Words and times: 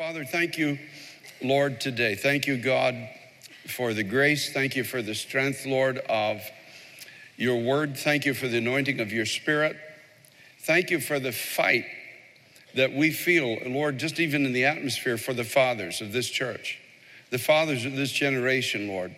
Father, 0.00 0.24
thank 0.24 0.56
you, 0.56 0.78
Lord, 1.42 1.78
today. 1.78 2.14
Thank 2.14 2.46
you, 2.46 2.56
God, 2.56 2.94
for 3.66 3.92
the 3.92 4.02
grace. 4.02 4.50
Thank 4.50 4.74
you 4.74 4.82
for 4.82 5.02
the 5.02 5.14
strength, 5.14 5.66
Lord, 5.66 5.98
of 6.08 6.40
your 7.36 7.62
word. 7.62 7.98
Thank 7.98 8.24
you 8.24 8.32
for 8.32 8.48
the 8.48 8.56
anointing 8.56 9.00
of 9.00 9.12
your 9.12 9.26
spirit. 9.26 9.76
Thank 10.60 10.88
you 10.88 11.00
for 11.00 11.20
the 11.20 11.32
fight 11.32 11.84
that 12.74 12.94
we 12.94 13.10
feel, 13.10 13.58
Lord, 13.66 13.98
just 13.98 14.18
even 14.18 14.46
in 14.46 14.54
the 14.54 14.64
atmosphere 14.64 15.18
for 15.18 15.34
the 15.34 15.44
fathers 15.44 16.00
of 16.00 16.12
this 16.12 16.30
church, 16.30 16.78
the 17.28 17.36
fathers 17.36 17.84
of 17.84 17.94
this 17.94 18.10
generation, 18.10 18.88
Lord. 18.88 19.14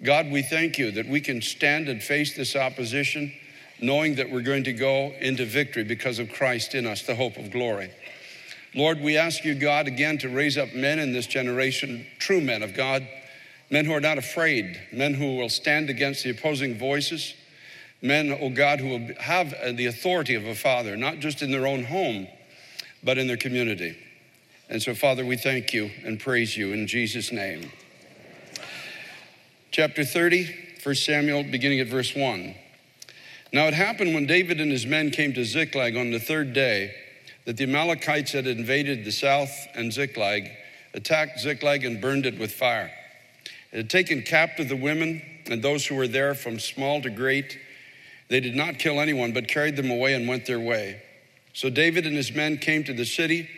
God, 0.00 0.30
we 0.30 0.42
thank 0.42 0.78
you 0.78 0.92
that 0.92 1.08
we 1.08 1.20
can 1.20 1.42
stand 1.42 1.88
and 1.88 2.00
face 2.00 2.36
this 2.36 2.54
opposition 2.54 3.32
knowing 3.80 4.14
that 4.14 4.30
we're 4.30 4.42
going 4.42 4.64
to 4.64 4.72
go 4.72 5.12
into 5.18 5.44
victory 5.44 5.82
because 5.82 6.20
of 6.20 6.30
Christ 6.30 6.76
in 6.76 6.86
us, 6.86 7.02
the 7.02 7.16
hope 7.16 7.36
of 7.36 7.50
glory. 7.50 7.90
Lord, 8.74 9.00
we 9.00 9.16
ask 9.16 9.44
you, 9.44 9.54
God, 9.54 9.86
again 9.86 10.18
to 10.18 10.28
raise 10.28 10.58
up 10.58 10.74
men 10.74 10.98
in 10.98 11.12
this 11.12 11.28
generation, 11.28 12.06
true 12.18 12.40
men 12.40 12.62
of 12.62 12.74
God, 12.74 13.06
men 13.70 13.84
who 13.84 13.92
are 13.92 14.00
not 14.00 14.18
afraid, 14.18 14.80
men 14.92 15.14
who 15.14 15.36
will 15.36 15.48
stand 15.48 15.90
against 15.90 16.24
the 16.24 16.30
opposing 16.30 16.76
voices, 16.76 17.34
men, 18.02 18.36
oh 18.40 18.50
God, 18.50 18.80
who 18.80 18.88
will 18.88 19.14
have 19.20 19.54
the 19.76 19.86
authority 19.86 20.34
of 20.34 20.44
a 20.44 20.56
father, 20.56 20.96
not 20.96 21.20
just 21.20 21.40
in 21.40 21.52
their 21.52 21.66
own 21.68 21.84
home, 21.84 22.26
but 23.04 23.16
in 23.16 23.28
their 23.28 23.36
community. 23.36 23.96
And 24.68 24.82
so, 24.82 24.94
Father, 24.94 25.24
we 25.24 25.36
thank 25.36 25.72
you 25.72 25.90
and 26.04 26.18
praise 26.18 26.56
you 26.56 26.72
in 26.72 26.86
Jesus' 26.88 27.30
name. 27.30 27.70
Chapter 29.70 30.04
30, 30.04 30.52
1 30.82 30.94
Samuel, 30.96 31.44
beginning 31.44 31.80
at 31.80 31.86
verse 31.86 32.14
1. 32.14 32.54
Now 33.52 33.66
it 33.66 33.74
happened 33.74 34.14
when 34.14 34.26
David 34.26 34.60
and 34.60 34.72
his 34.72 34.84
men 34.84 35.10
came 35.10 35.32
to 35.34 35.44
Ziklag 35.44 35.96
on 35.96 36.10
the 36.10 36.18
third 36.18 36.52
day 36.52 36.94
that 37.44 37.56
the 37.56 37.64
Amalekites 37.64 38.32
had 38.32 38.46
invaded 38.46 39.04
the 39.04 39.12
south 39.12 39.52
and 39.74 39.92
Ziklag, 39.92 40.50
attacked 40.94 41.40
Ziklag, 41.40 41.84
and 41.84 42.00
burned 42.00 42.26
it 42.26 42.38
with 42.38 42.52
fire. 42.52 42.90
It 43.72 43.76
had 43.76 43.90
taken 43.90 44.22
captive 44.22 44.68
the 44.68 44.76
women 44.76 45.22
and 45.46 45.62
those 45.62 45.86
who 45.86 45.94
were 45.94 46.08
there 46.08 46.34
from 46.34 46.58
small 46.58 47.02
to 47.02 47.10
great. 47.10 47.58
They 48.28 48.40
did 48.40 48.54
not 48.54 48.78
kill 48.78 49.00
anyone, 49.00 49.32
but 49.32 49.48
carried 49.48 49.76
them 49.76 49.90
away 49.90 50.14
and 50.14 50.26
went 50.26 50.46
their 50.46 50.60
way. 50.60 51.02
So 51.52 51.70
David 51.70 52.06
and 52.06 52.16
his 52.16 52.32
men 52.32 52.58
came 52.58 52.84
to 52.84 52.94
the 52.94 53.04
city, 53.04 53.48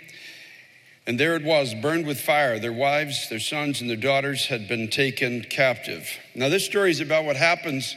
and 1.07 1.21
there 1.21 1.37
it 1.37 1.45
was, 1.45 1.73
burned 1.75 2.07
with 2.07 2.21
fire. 2.21 2.59
Their 2.59 2.73
wives, 2.73 3.29
their 3.29 3.41
sons, 3.41 3.81
and 3.81 3.89
their 3.89 3.97
daughters 3.97 4.47
had 4.47 4.67
been 4.67 4.89
taken 4.89 5.43
captive. 5.43 6.11
Now, 6.35 6.49
this 6.49 6.67
story 6.67 6.91
is 6.91 7.01
about 7.01 7.25
what 7.25 7.37
happens 7.37 7.95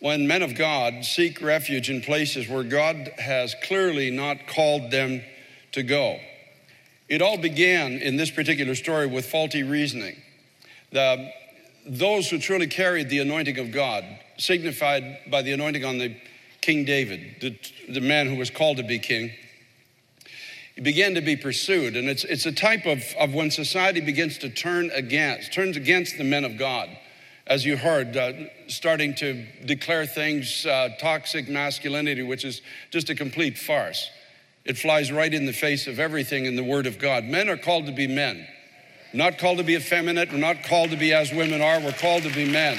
when 0.00 0.26
men 0.26 0.42
of 0.42 0.54
God 0.54 1.04
seek 1.04 1.40
refuge 1.40 1.90
in 1.90 2.00
places 2.00 2.48
where 2.48 2.64
God 2.64 3.12
has 3.18 3.54
clearly 3.62 4.10
not 4.10 4.46
called 4.46 4.90
them 4.90 5.22
to 5.72 5.82
go. 5.82 6.18
It 7.08 7.22
all 7.22 7.36
began 7.36 7.92
in 7.92 8.16
this 8.16 8.30
particular 8.30 8.74
story 8.74 9.06
with 9.06 9.26
faulty 9.26 9.62
reasoning. 9.62 10.16
The, 10.92 11.30
those 11.86 12.30
who 12.30 12.38
truly 12.38 12.66
carried 12.66 13.10
the 13.10 13.18
anointing 13.18 13.58
of 13.58 13.72
God, 13.72 14.04
signified 14.38 15.18
by 15.30 15.42
the 15.42 15.52
anointing 15.52 15.84
on 15.84 15.98
the 15.98 16.16
King 16.60 16.84
David, 16.84 17.36
the, 17.40 17.92
the 17.92 18.00
man 18.00 18.26
who 18.26 18.36
was 18.36 18.50
called 18.50 18.78
to 18.78 18.82
be 18.82 18.98
king, 18.98 19.32
began 20.82 21.14
to 21.14 21.20
be 21.20 21.36
pursued. 21.36 21.96
And 21.96 22.08
it's, 22.08 22.24
it's 22.24 22.46
a 22.46 22.52
type 22.52 22.86
of, 22.86 23.02
of 23.18 23.34
when 23.34 23.50
society 23.50 24.00
begins 24.00 24.38
to 24.38 24.50
turn 24.50 24.90
against, 24.94 25.52
turns 25.52 25.76
against 25.76 26.16
the 26.16 26.24
men 26.24 26.44
of 26.44 26.56
God 26.56 26.88
as 27.50 27.64
you 27.64 27.76
heard, 27.76 28.16
uh, 28.16 28.32
starting 28.68 29.12
to 29.12 29.44
declare 29.66 30.06
things 30.06 30.64
uh, 30.64 30.88
toxic 31.00 31.48
masculinity, 31.48 32.22
which 32.22 32.44
is 32.44 32.62
just 32.90 33.10
a 33.10 33.14
complete 33.14 33.58
farce. 33.58 34.08
It 34.64 34.78
flies 34.78 35.10
right 35.10 35.34
in 35.34 35.46
the 35.46 35.52
face 35.52 35.88
of 35.88 35.98
everything 35.98 36.44
in 36.44 36.54
the 36.54 36.62
Word 36.62 36.86
of 36.86 37.00
God. 37.00 37.24
Men 37.24 37.48
are 37.48 37.56
called 37.56 37.86
to 37.86 37.92
be 37.92 38.06
men, 38.06 38.46
not 39.12 39.36
called 39.38 39.58
to 39.58 39.64
be 39.64 39.74
effeminate. 39.74 40.30
We're 40.30 40.38
not 40.38 40.62
called 40.62 40.90
to 40.90 40.96
be 40.96 41.12
as 41.12 41.32
women 41.32 41.60
are. 41.60 41.80
We're 41.80 41.90
called 41.90 42.22
to 42.22 42.32
be 42.32 42.48
men. 42.48 42.78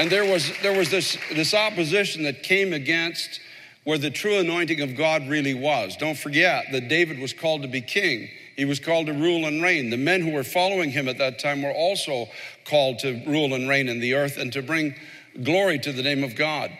And 0.00 0.10
there 0.10 0.24
was, 0.24 0.52
there 0.60 0.76
was 0.76 0.90
this, 0.90 1.16
this 1.32 1.54
opposition 1.54 2.24
that 2.24 2.42
came 2.42 2.72
against 2.72 3.40
where 3.84 3.98
the 3.98 4.10
true 4.10 4.38
anointing 4.38 4.80
of 4.80 4.96
God 4.96 5.28
really 5.28 5.54
was. 5.54 5.96
Don't 5.96 6.18
forget 6.18 6.66
that 6.72 6.88
David 6.88 7.20
was 7.20 7.32
called 7.32 7.62
to 7.62 7.68
be 7.68 7.80
king. 7.80 8.28
He 8.58 8.64
was 8.64 8.80
called 8.80 9.06
to 9.06 9.12
rule 9.12 9.46
and 9.46 9.62
reign. 9.62 9.90
The 9.90 9.96
men 9.96 10.20
who 10.20 10.32
were 10.32 10.42
following 10.42 10.90
him 10.90 11.06
at 11.06 11.18
that 11.18 11.38
time 11.38 11.62
were 11.62 11.72
also 11.72 12.26
called 12.64 12.98
to 12.98 13.22
rule 13.24 13.54
and 13.54 13.68
reign 13.68 13.88
in 13.88 14.00
the 14.00 14.14
earth 14.14 14.36
and 14.36 14.52
to 14.52 14.62
bring 14.62 14.96
glory 15.44 15.78
to 15.78 15.92
the 15.92 16.02
name 16.02 16.24
of 16.24 16.34
God. 16.34 16.72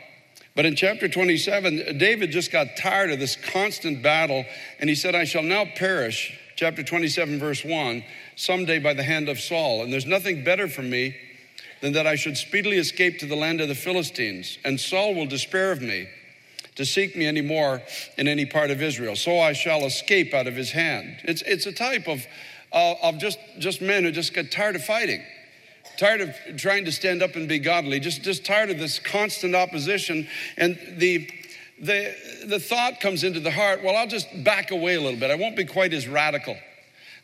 But 0.57 0.67
in 0.67 0.75
chapter 0.75 1.09
27, 1.09 1.97
David 1.97 2.33
just 2.33 2.51
got 2.51 2.77
tired 2.77 3.13
of 3.13 3.21
this 3.21 3.37
constant 3.37 4.03
battle 4.03 4.45
and 4.81 4.91
he 4.91 4.97
said, 4.97 5.15
I 5.15 5.23
shall 5.23 5.45
now 5.45 5.67
perish, 5.77 6.37
chapter 6.57 6.83
27, 6.83 7.39
verse 7.39 7.65
1, 7.65 8.03
someday 8.35 8.81
by 8.81 8.95
the 8.95 9.05
hand 9.05 9.29
of 9.29 9.39
Saul. 9.39 9.85
And 9.85 9.93
there's 9.93 10.05
nothing 10.05 10.43
better 10.43 10.67
for 10.67 10.83
me 10.83 11.17
than 11.81 11.93
that 11.93 12.09
I 12.09 12.17
should 12.17 12.37
speedily 12.37 12.79
escape 12.79 13.21
to 13.21 13.27
the 13.27 13.37
land 13.37 13.61
of 13.61 13.69
the 13.69 13.77
Philistines, 13.77 14.59
and 14.65 14.81
Saul 14.81 15.15
will 15.15 15.27
despair 15.27 15.71
of 15.71 15.81
me 15.81 16.09
to 16.79 16.87
seek 16.87 17.17
me 17.17 17.27
anymore 17.27 17.83
in 18.17 18.29
any 18.29 18.47
part 18.47 18.71
of 18.71 18.81
Israel. 18.81 19.17
So 19.17 19.41
I 19.41 19.53
shall 19.53 19.85
escape 19.85 20.33
out 20.33 20.47
of 20.47 20.55
his 20.55 20.71
hand. 20.71 21.19
It's, 21.25 21.43
it's 21.43 21.67
a 21.67 21.73
type 21.73 22.07
of, 22.07 22.25
uh, 22.73 22.95
of 23.03 23.19
just, 23.19 23.41
just 23.59 23.83
men 23.83 24.05
who 24.05 24.13
just 24.13 24.33
get 24.33 24.53
tired 24.53 24.77
of 24.77 24.85
fighting, 24.85 25.21
tired 25.99 26.21
of 26.21 26.37
trying 26.57 26.85
to 26.85 26.93
stand 26.93 27.21
up 27.21 27.35
and 27.35 27.49
be 27.49 27.59
godly, 27.59 27.99
just, 27.99 28.23
just 28.23 28.47
tired 28.47 28.71
of 28.71 28.79
this 28.79 29.01
constant 29.01 29.57
opposition. 29.57 30.29
And 30.57 30.79
the, 30.99 31.29
the, 31.81 32.15
the 32.47 32.61
thought 32.61 33.01
comes 33.01 33.25
into 33.25 33.41
the 33.41 33.51
heart 33.51 33.83
well, 33.83 33.97
I'll 33.97 34.07
just 34.07 34.29
back 34.45 34.71
away 34.71 34.95
a 34.95 35.01
little 35.01 35.19
bit. 35.19 35.33
I 35.33 35.35
won't 35.35 35.57
be 35.57 35.65
quite 35.65 35.93
as 35.93 36.07
radical, 36.07 36.57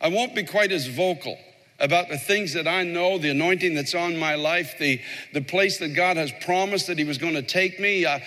I 0.01 0.09
won't 0.09 0.35
be 0.35 0.43
quite 0.43 0.73
as 0.73 0.85
vocal 0.85 1.37
about 1.79 2.07
the 2.09 2.17
things 2.17 2.53
that 2.53 2.67
I 2.67 2.83
know, 2.83 3.17
the 3.17 3.29
anointing 3.29 3.75
that's 3.75 3.93
on 3.93 4.17
my 4.17 4.35
life, 4.35 4.75
the, 4.79 5.01
the 5.33 5.41
place 5.41 5.77
that 5.79 5.89
God 5.89 6.17
has 6.17 6.31
promised 6.41 6.87
that 6.87 6.97
He 6.97 7.03
was 7.03 7.17
going 7.17 7.33
to 7.33 7.41
take 7.41 7.79
me. 7.79 8.05
Uh, 8.05 8.19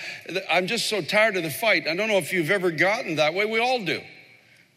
I'm 0.51 0.67
just 0.67 0.89
so 0.89 1.01
tired 1.01 1.37
of 1.37 1.43
the 1.43 1.51
fight. 1.51 1.87
I 1.87 1.97
don't 1.97 2.09
know 2.09 2.19
if 2.19 2.33
you've 2.33 2.51
ever 2.51 2.71
gotten 2.71 3.17
that 3.17 3.35
way. 3.35 3.47
We 3.47 3.59
all 3.59 3.83
do. 3.83 4.01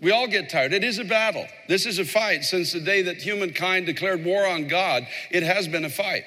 We 0.01 0.11
all 0.11 0.27
get 0.27 0.49
tired. 0.49 0.73
It 0.73 0.83
is 0.83 0.99
a 0.99 1.03
battle. 1.03 1.45
This 1.67 1.85
is 1.85 1.99
a 1.99 2.05
fight. 2.05 2.43
Since 2.43 2.71
the 2.71 2.79
day 2.79 3.03
that 3.03 3.17
humankind 3.17 3.85
declared 3.85 4.25
war 4.25 4.47
on 4.47 4.67
God, 4.67 5.05
it 5.29 5.43
has 5.43 5.67
been 5.67 5.85
a 5.85 5.89
fight. 5.89 6.23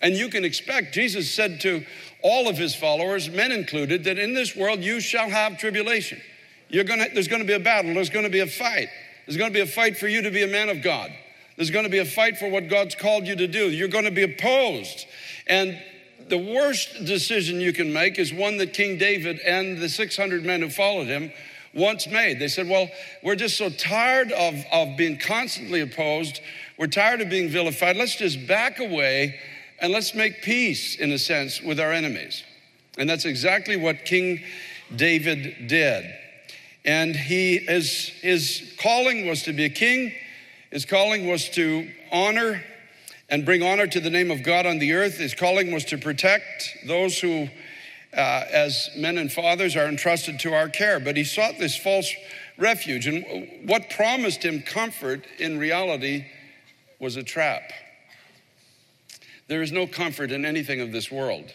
And 0.00 0.14
you 0.14 0.28
can 0.28 0.44
expect, 0.44 0.94
Jesus 0.94 1.32
said 1.32 1.60
to 1.60 1.84
all 2.22 2.48
of 2.48 2.58
his 2.58 2.74
followers, 2.74 3.30
men 3.30 3.52
included, 3.52 4.04
that 4.04 4.18
in 4.18 4.34
this 4.34 4.56
world 4.56 4.80
you 4.80 5.00
shall 5.00 5.30
have 5.30 5.58
tribulation. 5.58 6.20
You're 6.68 6.84
gonna, 6.84 7.06
there's 7.14 7.28
going 7.28 7.42
to 7.42 7.46
be 7.46 7.52
a 7.52 7.60
battle, 7.60 7.94
there's 7.94 8.10
going 8.10 8.24
to 8.24 8.30
be 8.30 8.40
a 8.40 8.46
fight. 8.46 8.88
There's 9.26 9.36
going 9.36 9.50
to 9.50 9.54
be 9.54 9.60
a 9.60 9.66
fight 9.66 9.96
for 9.96 10.08
you 10.08 10.22
to 10.22 10.30
be 10.30 10.42
a 10.42 10.48
man 10.48 10.68
of 10.68 10.82
God. 10.82 11.12
There's 11.62 11.70
going 11.70 11.84
to 11.84 11.90
be 11.92 11.98
a 11.98 12.04
fight 12.04 12.38
for 12.38 12.50
what 12.50 12.66
God's 12.66 12.96
called 12.96 13.24
you 13.28 13.36
to 13.36 13.46
do. 13.46 13.70
You're 13.70 13.86
going 13.86 14.04
to 14.04 14.10
be 14.10 14.24
opposed. 14.24 15.06
And 15.46 15.80
the 16.26 16.36
worst 16.36 17.04
decision 17.04 17.60
you 17.60 17.72
can 17.72 17.92
make 17.92 18.18
is 18.18 18.34
one 18.34 18.56
that 18.56 18.74
King 18.74 18.98
David 18.98 19.38
and 19.38 19.78
the 19.78 19.88
600 19.88 20.44
men 20.44 20.60
who 20.60 20.70
followed 20.70 21.06
him 21.06 21.30
once 21.72 22.08
made. 22.08 22.40
They 22.40 22.48
said, 22.48 22.68
Well, 22.68 22.88
we're 23.22 23.36
just 23.36 23.56
so 23.56 23.70
tired 23.70 24.32
of, 24.32 24.56
of 24.72 24.96
being 24.96 25.20
constantly 25.20 25.82
opposed. 25.82 26.40
We're 26.78 26.88
tired 26.88 27.20
of 27.20 27.30
being 27.30 27.48
vilified. 27.48 27.96
Let's 27.96 28.16
just 28.16 28.44
back 28.48 28.80
away 28.80 29.38
and 29.80 29.92
let's 29.92 30.16
make 30.16 30.42
peace, 30.42 30.96
in 30.96 31.12
a 31.12 31.18
sense, 31.18 31.62
with 31.62 31.78
our 31.78 31.92
enemies. 31.92 32.42
And 32.98 33.08
that's 33.08 33.24
exactly 33.24 33.76
what 33.76 34.04
King 34.04 34.42
David 34.96 35.68
did. 35.68 36.12
And 36.84 37.14
he, 37.14 37.58
his, 37.58 38.08
his 38.20 38.74
calling 38.80 39.28
was 39.28 39.44
to 39.44 39.52
be 39.52 39.64
a 39.66 39.70
king 39.70 40.12
his 40.72 40.86
calling 40.86 41.26
was 41.26 41.50
to 41.50 41.86
honor 42.10 42.64
and 43.28 43.44
bring 43.44 43.62
honor 43.62 43.86
to 43.86 44.00
the 44.00 44.08
name 44.08 44.30
of 44.30 44.42
God 44.42 44.64
on 44.64 44.78
the 44.78 44.94
earth. 44.94 45.18
His 45.18 45.34
calling 45.34 45.70
was 45.70 45.84
to 45.86 45.98
protect 45.98 46.76
those 46.86 47.20
who, 47.20 47.48
uh, 48.16 48.44
as 48.50 48.88
men 48.96 49.18
and 49.18 49.30
fathers, 49.30 49.76
are 49.76 49.86
entrusted 49.86 50.40
to 50.40 50.54
our 50.54 50.70
care. 50.70 50.98
But 50.98 51.18
he 51.18 51.24
sought 51.24 51.58
this 51.58 51.76
false 51.76 52.10
refuge. 52.56 53.06
And 53.06 53.68
what 53.68 53.90
promised 53.90 54.42
him 54.42 54.62
comfort 54.62 55.26
in 55.38 55.58
reality 55.58 56.24
was 56.98 57.16
a 57.16 57.22
trap. 57.22 57.70
There 59.48 59.60
is 59.60 59.72
no 59.72 59.86
comfort 59.86 60.32
in 60.32 60.46
anything 60.46 60.80
of 60.80 60.90
this 60.90 61.10
world. 61.10 61.52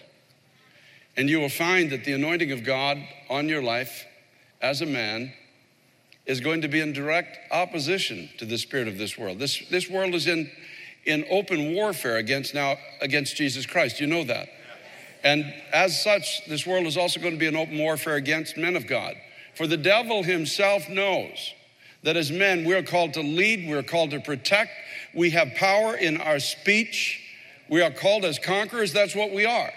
And 1.15 1.27
you 1.27 1.39
will 1.39 1.49
find 1.49 1.89
that 1.89 2.05
the 2.05 2.13
anointing 2.13 2.51
of 2.51 2.63
God 2.63 2.99
on 3.31 3.49
your 3.49 3.63
life 3.63 4.05
as 4.61 4.83
a 4.83 4.85
man 4.85 5.33
is 6.27 6.41
going 6.41 6.61
to 6.61 6.67
be 6.67 6.81
in 6.81 6.93
direct 6.93 7.37
opposition 7.51 8.29
to 8.37 8.45
the 8.45 8.57
spirit 8.57 8.87
of 8.87 8.97
this 8.97 9.17
world. 9.17 9.39
This, 9.39 9.65
this 9.69 9.89
world 9.89 10.13
is 10.13 10.27
in, 10.27 10.51
in 11.05 11.25
open 11.31 11.73
warfare 11.73 12.17
against 12.17 12.53
now 12.53 12.75
against 13.01 13.37
Jesus 13.37 13.65
Christ. 13.65 13.99
You 13.99 14.07
know 14.07 14.25
that. 14.25 14.49
And 15.23 15.45
as 15.73 16.03
such, 16.03 16.45
this 16.47 16.67
world 16.67 16.85
is 16.85 16.97
also 16.97 17.19
going 17.19 17.33
to 17.33 17.39
be 17.39 17.47
in 17.47 17.55
open 17.55 17.77
warfare 17.77 18.15
against 18.15 18.57
men 18.57 18.75
of 18.75 18.87
God. 18.87 19.15
For 19.55 19.65
the 19.65 19.77
devil 19.77 20.21
himself 20.21 20.87
knows 20.89 21.53
that 22.03 22.15
as 22.15 22.31
men, 22.31 22.65
we're 22.65 22.83
called 22.83 23.13
to 23.15 23.21
lead, 23.21 23.67
we're 23.67 23.81
called 23.81 24.11
to 24.11 24.19
protect, 24.19 24.71
we 25.15 25.31
have 25.31 25.55
power 25.55 25.95
in 25.95 26.17
our 26.21 26.39
speech, 26.39 27.21
we 27.69 27.81
are 27.81 27.89
called 27.89 28.23
as 28.23 28.37
conquerors, 28.37 28.93
that's 28.93 29.15
what 29.15 29.31
we 29.31 29.45
are. 29.45 29.71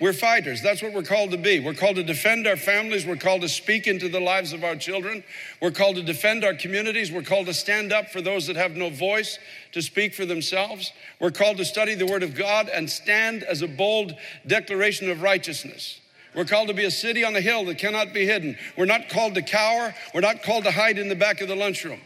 We're 0.00 0.14
fighters. 0.14 0.62
That's 0.62 0.82
what 0.82 0.94
we're 0.94 1.02
called 1.02 1.32
to 1.32 1.36
be. 1.36 1.60
We're 1.60 1.74
called 1.74 1.96
to 1.96 2.02
defend 2.02 2.46
our 2.46 2.56
families. 2.56 3.04
We're 3.04 3.16
called 3.16 3.42
to 3.42 3.50
speak 3.50 3.86
into 3.86 4.08
the 4.08 4.18
lives 4.18 4.54
of 4.54 4.64
our 4.64 4.74
children. 4.74 5.22
We're 5.60 5.72
called 5.72 5.96
to 5.96 6.02
defend 6.02 6.42
our 6.42 6.54
communities. 6.54 7.12
We're 7.12 7.22
called 7.22 7.46
to 7.46 7.54
stand 7.54 7.92
up 7.92 8.08
for 8.08 8.22
those 8.22 8.46
that 8.46 8.56
have 8.56 8.76
no 8.76 8.88
voice 8.88 9.38
to 9.72 9.82
speak 9.82 10.14
for 10.14 10.24
themselves. 10.24 10.90
We're 11.20 11.30
called 11.30 11.58
to 11.58 11.66
study 11.66 11.94
the 11.94 12.06
Word 12.06 12.22
of 12.22 12.34
God 12.34 12.70
and 12.70 12.88
stand 12.88 13.42
as 13.42 13.60
a 13.60 13.68
bold 13.68 14.14
declaration 14.46 15.10
of 15.10 15.20
righteousness. 15.20 16.00
We're 16.34 16.46
called 16.46 16.68
to 16.68 16.74
be 16.74 16.84
a 16.84 16.90
city 16.90 17.22
on 17.22 17.36
a 17.36 17.40
hill 17.42 17.66
that 17.66 17.76
cannot 17.76 18.14
be 18.14 18.24
hidden. 18.24 18.56
We're 18.78 18.86
not 18.86 19.10
called 19.10 19.34
to 19.34 19.42
cower. 19.42 19.94
We're 20.14 20.20
not 20.22 20.42
called 20.42 20.64
to 20.64 20.70
hide 20.70 20.96
in 20.96 21.08
the 21.08 21.14
back 21.14 21.42
of 21.42 21.48
the 21.48 21.56
lunchroom. 21.56 22.00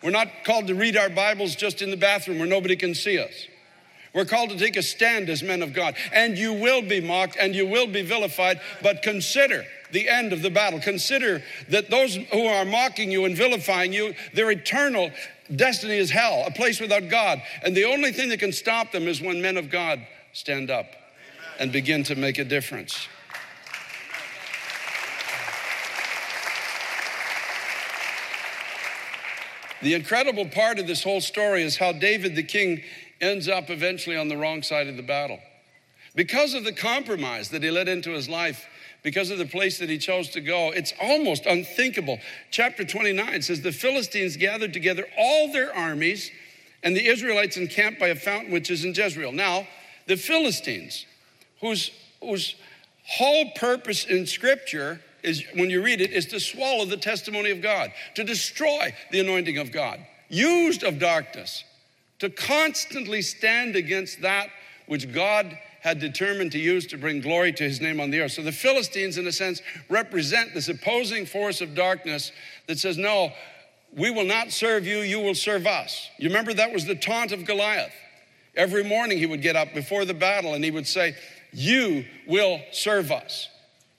We're 0.00 0.10
not 0.10 0.28
called 0.44 0.68
to 0.68 0.76
read 0.76 0.96
our 0.96 1.08
Bibles 1.08 1.56
just 1.56 1.82
in 1.82 1.90
the 1.90 1.96
bathroom 1.96 2.38
where 2.38 2.46
nobody 2.46 2.76
can 2.76 2.94
see 2.94 3.18
us. 3.18 3.48
We're 4.16 4.24
called 4.24 4.48
to 4.48 4.58
take 4.58 4.78
a 4.78 4.82
stand 4.82 5.28
as 5.28 5.42
men 5.42 5.60
of 5.60 5.74
God. 5.74 5.94
And 6.10 6.38
you 6.38 6.54
will 6.54 6.80
be 6.80 7.02
mocked 7.02 7.36
and 7.38 7.54
you 7.54 7.66
will 7.66 7.86
be 7.86 8.00
vilified, 8.00 8.62
but 8.82 9.02
consider 9.02 9.66
the 9.92 10.08
end 10.08 10.32
of 10.32 10.40
the 10.40 10.48
battle. 10.48 10.80
Consider 10.80 11.42
that 11.68 11.90
those 11.90 12.16
who 12.16 12.46
are 12.46 12.64
mocking 12.64 13.10
you 13.10 13.26
and 13.26 13.36
vilifying 13.36 13.92
you, 13.92 14.14
their 14.32 14.50
eternal 14.50 15.10
destiny 15.54 15.98
is 15.98 16.10
hell, 16.10 16.44
a 16.46 16.50
place 16.50 16.80
without 16.80 17.10
God. 17.10 17.42
And 17.62 17.76
the 17.76 17.84
only 17.84 18.10
thing 18.10 18.30
that 18.30 18.40
can 18.40 18.52
stop 18.52 18.90
them 18.90 19.06
is 19.06 19.20
when 19.20 19.42
men 19.42 19.58
of 19.58 19.68
God 19.68 20.00
stand 20.32 20.70
up 20.70 20.86
and 21.58 21.70
begin 21.70 22.02
to 22.04 22.16
make 22.16 22.38
a 22.38 22.44
difference. 22.44 23.08
The 29.82 29.92
incredible 29.92 30.46
part 30.46 30.78
of 30.78 30.86
this 30.86 31.04
whole 31.04 31.20
story 31.20 31.62
is 31.62 31.76
how 31.76 31.92
David 31.92 32.34
the 32.34 32.42
king 32.42 32.82
ends 33.20 33.48
up 33.48 33.70
eventually 33.70 34.16
on 34.16 34.28
the 34.28 34.36
wrong 34.36 34.62
side 34.62 34.88
of 34.88 34.96
the 34.96 35.02
battle. 35.02 35.38
Because 36.14 36.54
of 36.54 36.64
the 36.64 36.72
compromise 36.72 37.50
that 37.50 37.62
he 37.62 37.70
led 37.70 37.88
into 37.88 38.10
his 38.10 38.28
life, 38.28 38.66
because 39.02 39.30
of 39.30 39.38
the 39.38 39.46
place 39.46 39.78
that 39.78 39.88
he 39.88 39.98
chose 39.98 40.30
to 40.30 40.40
go, 40.40 40.72
it's 40.72 40.92
almost 41.00 41.46
unthinkable. 41.46 42.18
Chapter 42.50 42.84
29 42.84 43.42
says 43.42 43.60
the 43.60 43.70
Philistines 43.70 44.36
gathered 44.36 44.72
together 44.72 45.06
all 45.16 45.52
their 45.52 45.74
armies, 45.76 46.30
and 46.82 46.96
the 46.96 47.06
Israelites 47.06 47.56
encamped 47.56 48.00
by 48.00 48.08
a 48.08 48.16
fountain 48.16 48.52
which 48.52 48.70
is 48.70 48.84
in 48.84 48.94
Jezreel. 48.94 49.32
Now, 49.32 49.68
the 50.06 50.16
Philistines, 50.16 51.06
whose, 51.60 51.90
whose 52.20 52.56
whole 53.04 53.50
purpose 53.54 54.04
in 54.04 54.26
Scripture 54.26 55.00
is, 55.22 55.44
when 55.54 55.70
you 55.70 55.82
read 55.82 56.00
it, 56.00 56.12
is 56.12 56.26
to 56.26 56.40
swallow 56.40 56.84
the 56.84 56.96
testimony 56.96 57.50
of 57.50 57.60
God, 57.60 57.92
to 58.14 58.24
destroy 58.24 58.94
the 59.12 59.20
anointing 59.20 59.58
of 59.58 59.70
God, 59.70 60.00
used 60.28 60.82
of 60.82 60.98
darkness, 60.98 61.64
to 62.18 62.30
constantly 62.30 63.22
stand 63.22 63.76
against 63.76 64.22
that 64.22 64.48
which 64.86 65.12
God 65.12 65.58
had 65.80 66.00
determined 66.00 66.52
to 66.52 66.58
use 66.58 66.86
to 66.86 66.98
bring 66.98 67.20
glory 67.20 67.52
to 67.52 67.62
his 67.62 67.80
name 67.80 68.00
on 68.00 68.10
the 68.10 68.20
earth. 68.20 68.32
So 68.32 68.42
the 68.42 68.52
Philistines, 68.52 69.18
in 69.18 69.26
a 69.26 69.32
sense, 69.32 69.62
represent 69.88 70.54
this 70.54 70.68
opposing 70.68 71.26
force 71.26 71.60
of 71.60 71.74
darkness 71.74 72.32
that 72.66 72.78
says, 72.78 72.98
No, 72.98 73.32
we 73.96 74.10
will 74.10 74.24
not 74.24 74.50
serve 74.50 74.86
you, 74.86 74.98
you 74.98 75.20
will 75.20 75.34
serve 75.34 75.66
us. 75.66 76.10
You 76.18 76.28
remember 76.28 76.54
that 76.54 76.72
was 76.72 76.86
the 76.86 76.96
taunt 76.96 77.32
of 77.32 77.44
Goliath. 77.44 77.92
Every 78.56 78.82
morning 78.82 79.18
he 79.18 79.26
would 79.26 79.42
get 79.42 79.54
up 79.54 79.74
before 79.74 80.04
the 80.04 80.14
battle 80.14 80.54
and 80.54 80.64
he 80.64 80.70
would 80.70 80.86
say, 80.86 81.14
You 81.52 82.04
will 82.26 82.60
serve 82.72 83.12
us. 83.12 83.48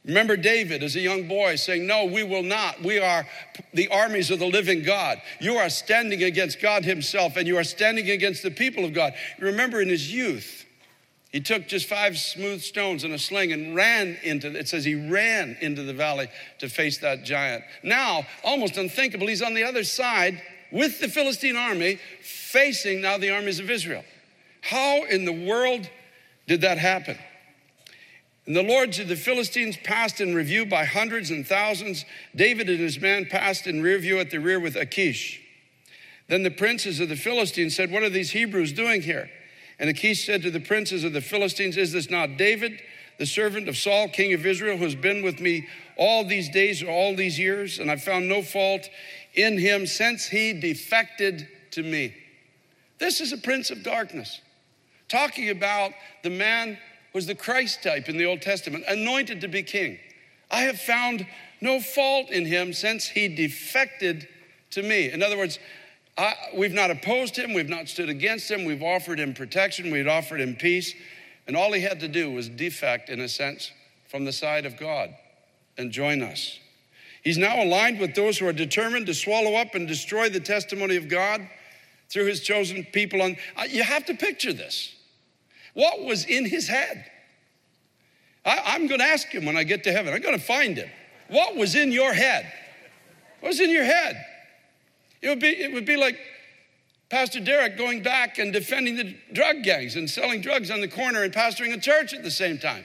Remember 0.08 0.38
David 0.38 0.84
as 0.84 0.96
a 0.96 1.02
young 1.02 1.28
boy 1.28 1.58
saying, 1.58 1.86
No, 1.86 2.06
we 2.06 2.24
will 2.24 2.44
not. 2.44 2.82
We 2.82 2.98
are 2.98 3.28
the 3.74 3.90
armies 3.90 4.32
of 4.32 4.40
the 4.40 4.48
living 4.48 4.84
God. 4.84 5.22
You 5.42 5.58
are 5.58 5.70
standing 5.70 6.24
against 6.24 6.62
God 6.62 6.86
Himself 6.86 7.36
and 7.36 7.46
you 7.46 7.58
are 7.58 7.66
standing 7.66 8.10
against 8.10 8.42
the 8.42 8.52
people 8.52 8.86
of 8.86 8.94
God. 8.94 9.14
Remember 9.38 9.82
in 9.82 9.90
his 9.90 10.12
youth, 10.12 10.66
he 11.32 11.42
took 11.42 11.68
just 11.68 11.88
five 11.88 12.18
smooth 12.18 12.62
stones 12.62 13.04
and 13.04 13.14
a 13.14 13.20
sling 13.20 13.52
and 13.52 13.76
ran 13.76 14.18
into 14.24 14.58
it 14.58 14.70
says 14.70 14.86
he 14.86 14.96
ran 14.96 15.58
into 15.60 15.84
the 15.84 15.94
valley 15.94 16.30
to 16.60 16.70
face 16.70 17.00
that 17.00 17.26
giant. 17.26 17.66
Now, 17.84 18.26
almost 18.46 18.78
unthinkable, 18.78 19.28
he's 19.28 19.42
on 19.42 19.54
the 19.54 19.66
other 19.66 19.84
side 19.84 20.42
with 20.72 21.02
the 21.02 21.10
Philistine 21.10 21.58
army 21.58 22.00
facing 22.22 23.02
now 23.02 23.18
the 23.18 23.32
armies 23.32 23.60
of 23.60 23.70
Israel. 23.70 24.06
How 24.62 25.04
in 25.04 25.26
the 25.26 25.34
world 25.34 25.90
did 26.48 26.62
that 26.62 26.78
happen? 26.78 27.18
And 28.48 28.56
the 28.56 28.64
lords 28.64 28.98
of 28.98 29.10
the 29.10 29.18
Philistines 29.18 29.76
passed 29.76 30.22
in 30.22 30.34
review 30.34 30.66
by 30.66 30.86
hundreds 30.86 31.30
and 31.32 31.46
thousands. 31.46 32.06
David 32.34 32.70
and 32.70 32.80
his 32.80 33.00
men 33.00 33.26
passed 33.26 33.68
in 33.68 33.84
rear 33.84 34.00
view 34.00 34.20
at 34.20 34.32
the 34.32 34.40
rear 34.40 34.58
with 34.58 34.78
Achish. 34.78 35.42
Then 36.30 36.44
the 36.44 36.50
princes 36.50 37.02
of 37.02 37.10
the 37.10 37.18
Philistines 37.18 37.76
said, 37.76 37.92
What 37.92 38.04
are 38.04 38.10
these 38.10 38.32
Hebrews 38.32 38.72
doing 38.72 39.02
here? 39.02 39.30
And 39.80 39.90
Achish 39.90 40.26
said 40.26 40.42
to 40.44 40.52
the 40.52 40.62
princes 40.62 41.04
of 41.04 41.12
the 41.12 41.22
Philistines, 41.22 41.76
Is 41.76 41.92
this 41.92 42.10
not 42.10 42.38
David, 42.38 42.80
the 43.20 43.26
servant 43.26 43.68
of 43.68 43.78
Saul, 43.78 44.08
king 44.08 44.34
of 44.34 44.46
Israel, 44.46 44.78
who 44.78 44.86
has 44.86 44.96
been 44.96 45.24
with 45.24 45.42
me 45.42 45.68
all 45.98 46.24
these 46.24 46.50
days 46.50 46.82
or 46.82 46.90
all 46.90 47.18
these 47.18 47.38
years? 47.38 47.80
And 47.80 47.92
I 47.92 47.98
found 47.98 48.30
no 48.30 48.42
fault 48.42 48.90
in 49.34 49.58
him 49.58 49.86
since 49.86 50.26
he 50.26 50.54
defected 50.54 51.50
to 51.72 51.84
me. 51.84 52.16
This 52.98 53.20
is 53.20 53.34
a 53.34 53.38
prince 53.38 53.72
of 53.72 53.84
darkness, 53.84 54.42
talking 55.10 55.50
about 55.50 55.92
the 56.24 56.30
man 56.30 56.78
was 57.14 57.26
the 57.26 57.36
Christ 57.36 57.84
type 57.84 58.10
in 58.10 58.18
the 58.18 58.26
Old 58.26 58.42
Testament, 58.42 58.84
anointed 58.88 59.42
to 59.42 59.48
be 59.48 59.64
king. 59.64 60.00
I 60.52 60.62
have 60.62 60.80
found 60.80 61.26
no 61.62 61.80
fault 61.80 62.30
in 62.30 62.46
him 62.46 62.74
since 62.74 63.08
he 63.08 63.28
defected 63.28 64.28
to 64.72 64.84
me. 64.84 65.12
In 65.12 65.24
other 65.24 65.38
words, 65.38 65.60
I, 66.18 66.34
we've 66.56 66.74
not 66.74 66.92
opposed 66.92 67.36
him, 67.36 67.54
we've 67.54 67.70
not 67.70 67.88
stood 67.88 68.10
against 68.10 68.50
him, 68.50 68.66
we've 68.66 68.84
offered 68.84 69.20
him 69.20 69.34
protection, 69.34 69.92
we've 69.92 70.08
offered 70.08 70.42
him 70.42 70.56
peace, 70.56 70.94
and 71.48 71.56
all 71.56 71.72
he 71.72 71.82
had 71.82 72.00
to 72.02 72.08
do 72.08 72.32
was 72.32 72.50
defect, 72.50 73.10
in 73.10 73.22
a 73.22 73.30
sense, 73.30 73.72
from 74.10 74.26
the 74.26 74.34
side 74.34 74.66
of 74.66 74.78
God 74.78 75.14
and 75.78 75.92
join 75.92 76.22
us. 76.22 76.60
He's 77.24 77.38
now 77.38 77.62
aligned 77.62 78.00
with 78.00 78.16
those 78.16 78.38
who 78.38 78.48
are 78.48 78.54
determined 78.54 79.06
to 79.08 79.14
swallow 79.14 79.56
up 79.56 79.76
and 79.76 79.88
destroy 79.88 80.30
the 80.30 80.40
testimony 80.40 80.96
of 80.96 81.10
God 81.10 81.48
through 82.10 82.26
his 82.26 82.42
chosen 82.42 82.86
people. 82.86 83.22
On, 83.22 83.36
uh, 83.56 83.64
you 83.70 83.84
have 83.84 84.06
to 84.06 84.14
picture 84.14 84.54
this. 84.54 84.96
What 85.78 86.02
was 86.02 86.26
in 86.26 86.44
his 86.46 86.68
head? 86.68 87.06
I, 88.44 88.74
am 88.74 88.88
going 88.88 89.00
to 89.00 89.06
ask 89.06 89.28
him 89.28 89.46
when 89.46 89.56
I 89.56 89.64
get 89.64 89.84
to 89.84 89.92
heaven. 89.92 90.12
I'm 90.12 90.24
going 90.24 90.36
to 90.36 90.44
find 90.44 90.76
him. 90.76 90.90
What 91.28 91.56
was 91.56 91.76
in 91.76 91.92
your 91.92 92.14
head? 92.14 92.52
What 93.42 93.50
was 93.50 93.60
in 93.60 93.70
your 93.70 93.84
head? 93.84 94.20
It 95.22 95.30
would 95.30 95.40
be, 95.40 95.50
it 95.50 95.72
would 95.72 95.86
be 95.86 95.96
like 95.96 96.18
Pastor 97.12 97.40
Derek 97.40 97.78
going 97.78 98.02
back 98.02 98.40
and 98.40 98.52
defending 98.52 98.96
the 98.96 99.16
drug 99.34 99.62
gangs 99.62 99.96
and 99.96 100.10
selling 100.10 100.42
drugs 100.42 100.72
on 100.72 100.82
the 100.82 100.88
corner 100.88 101.22
and 101.22 101.32
pastoring 101.32 101.72
a 101.76 101.80
church 101.80 102.12
at 102.12 102.24
the 102.24 102.32
same 102.32 102.58
time. 102.58 102.84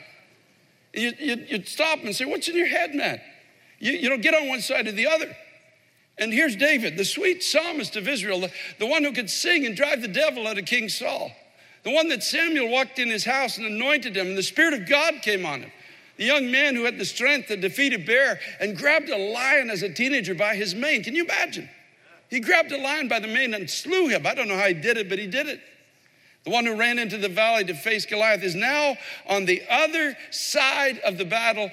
You, 0.92 1.14
you, 1.18 1.46
would 1.52 1.68
stop 1.68 2.00
and 2.04 2.14
say, 2.14 2.26
What's 2.26 2.48
in 2.48 2.56
your 2.56 2.66
head, 2.66 2.94
man? 2.94 3.22
You, 3.78 3.92
you 3.92 4.10
don't 4.10 4.20
get 4.20 4.34
on 4.34 4.48
one 4.48 4.60
side 4.60 4.86
or 4.86 4.92
the 4.92 5.06
other. 5.06 5.34
And 6.18 6.30
here's 6.30 6.56
David, 6.56 6.98
the 6.98 7.06
sweet 7.06 7.42
psalmist 7.42 7.96
of 7.96 8.06
Israel, 8.06 8.40
the, 8.40 8.52
the 8.78 8.86
one 8.86 9.02
who 9.02 9.12
could 9.12 9.30
sing 9.30 9.64
and 9.64 9.74
drive 9.74 10.02
the 10.02 10.08
devil 10.08 10.46
out 10.46 10.58
of 10.58 10.66
King 10.66 10.90
Saul. 10.90 11.32
The 11.84 11.90
one 11.90 12.08
that 12.08 12.22
Samuel 12.22 12.68
walked 12.68 12.98
in 12.98 13.08
his 13.08 13.24
house 13.24 13.58
and 13.58 13.66
anointed 13.66 14.16
him, 14.16 14.28
and 14.28 14.38
the 14.38 14.42
Spirit 14.42 14.74
of 14.74 14.88
God 14.88 15.14
came 15.22 15.44
on 15.44 15.62
him. 15.62 15.72
The 16.16 16.24
young 16.24 16.50
man 16.50 16.76
who 16.76 16.84
had 16.84 16.98
the 16.98 17.04
strength 17.04 17.48
to 17.48 17.56
defeat 17.56 17.92
a 17.92 17.98
bear 17.98 18.38
and 18.60 18.76
grabbed 18.76 19.08
a 19.08 19.16
lion 19.16 19.70
as 19.70 19.82
a 19.82 19.92
teenager 19.92 20.34
by 20.34 20.54
his 20.54 20.74
mane. 20.74 21.02
Can 21.02 21.14
you 21.14 21.24
imagine? 21.24 21.68
He 22.28 22.40
grabbed 22.40 22.70
a 22.70 22.78
lion 22.78 23.08
by 23.08 23.18
the 23.18 23.28
mane 23.28 23.54
and 23.54 23.68
slew 23.68 24.08
him. 24.08 24.26
I 24.26 24.34
don't 24.34 24.48
know 24.48 24.56
how 24.56 24.68
he 24.68 24.74
did 24.74 24.96
it, 24.96 25.08
but 25.08 25.18
he 25.18 25.26
did 25.26 25.48
it. 25.48 25.60
The 26.44 26.50
one 26.50 26.66
who 26.66 26.76
ran 26.76 26.98
into 26.98 27.18
the 27.18 27.28
valley 27.28 27.64
to 27.64 27.74
face 27.74 28.06
Goliath 28.06 28.42
is 28.42 28.54
now 28.54 28.96
on 29.28 29.44
the 29.44 29.62
other 29.68 30.16
side 30.30 30.98
of 31.00 31.18
the 31.18 31.24
battle, 31.24 31.70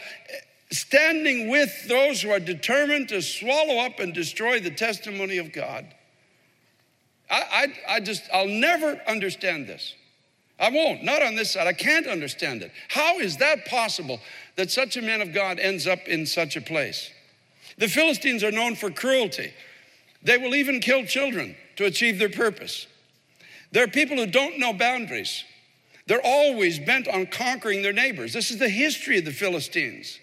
standing 0.71 1.49
with 1.49 1.87
those 1.87 2.21
who 2.21 2.29
are 2.29 2.39
determined 2.39 3.09
to 3.09 3.21
swallow 3.21 3.79
up 3.79 3.99
and 3.99 4.13
destroy 4.13 4.59
the 4.59 4.71
testimony 4.71 5.37
of 5.37 5.51
God. 5.51 5.85
I, 7.29 7.43
I, 7.87 7.95
I 7.95 7.99
just, 7.99 8.23
I'll 8.33 8.47
never 8.47 8.99
understand 9.07 9.67
this. 9.67 9.95
I 10.59 10.69
won't, 10.69 11.03
not 11.03 11.21
on 11.21 11.35
this 11.35 11.51
side. 11.51 11.67
I 11.67 11.73
can't 11.73 12.05
understand 12.05 12.61
it. 12.61 12.71
How 12.89 13.19
is 13.19 13.37
that 13.37 13.65
possible 13.65 14.19
that 14.57 14.69
such 14.69 14.97
a 14.97 15.01
man 15.01 15.21
of 15.21 15.33
God 15.33 15.57
ends 15.57 15.87
up 15.87 16.07
in 16.07 16.25
such 16.25 16.57
a 16.57 16.61
place? 16.61 17.09
The 17.77 17.87
Philistines 17.87 18.43
are 18.43 18.51
known 18.51 18.75
for 18.75 18.91
cruelty. 18.91 19.53
They 20.21 20.37
will 20.37 20.53
even 20.53 20.81
kill 20.81 21.05
children 21.05 21.55
to 21.77 21.85
achieve 21.85 22.19
their 22.19 22.29
purpose. 22.29 22.87
They're 23.71 23.87
people 23.87 24.17
who 24.17 24.25
don't 24.25 24.59
know 24.59 24.73
boundaries. 24.73 25.45
They're 26.07 26.25
always 26.25 26.79
bent 26.79 27.07
on 27.07 27.27
conquering 27.27 27.81
their 27.81 27.93
neighbors. 27.93 28.33
This 28.33 28.51
is 28.51 28.57
the 28.57 28.67
history 28.67 29.19
of 29.19 29.25
the 29.25 29.31
Philistines. 29.31 30.19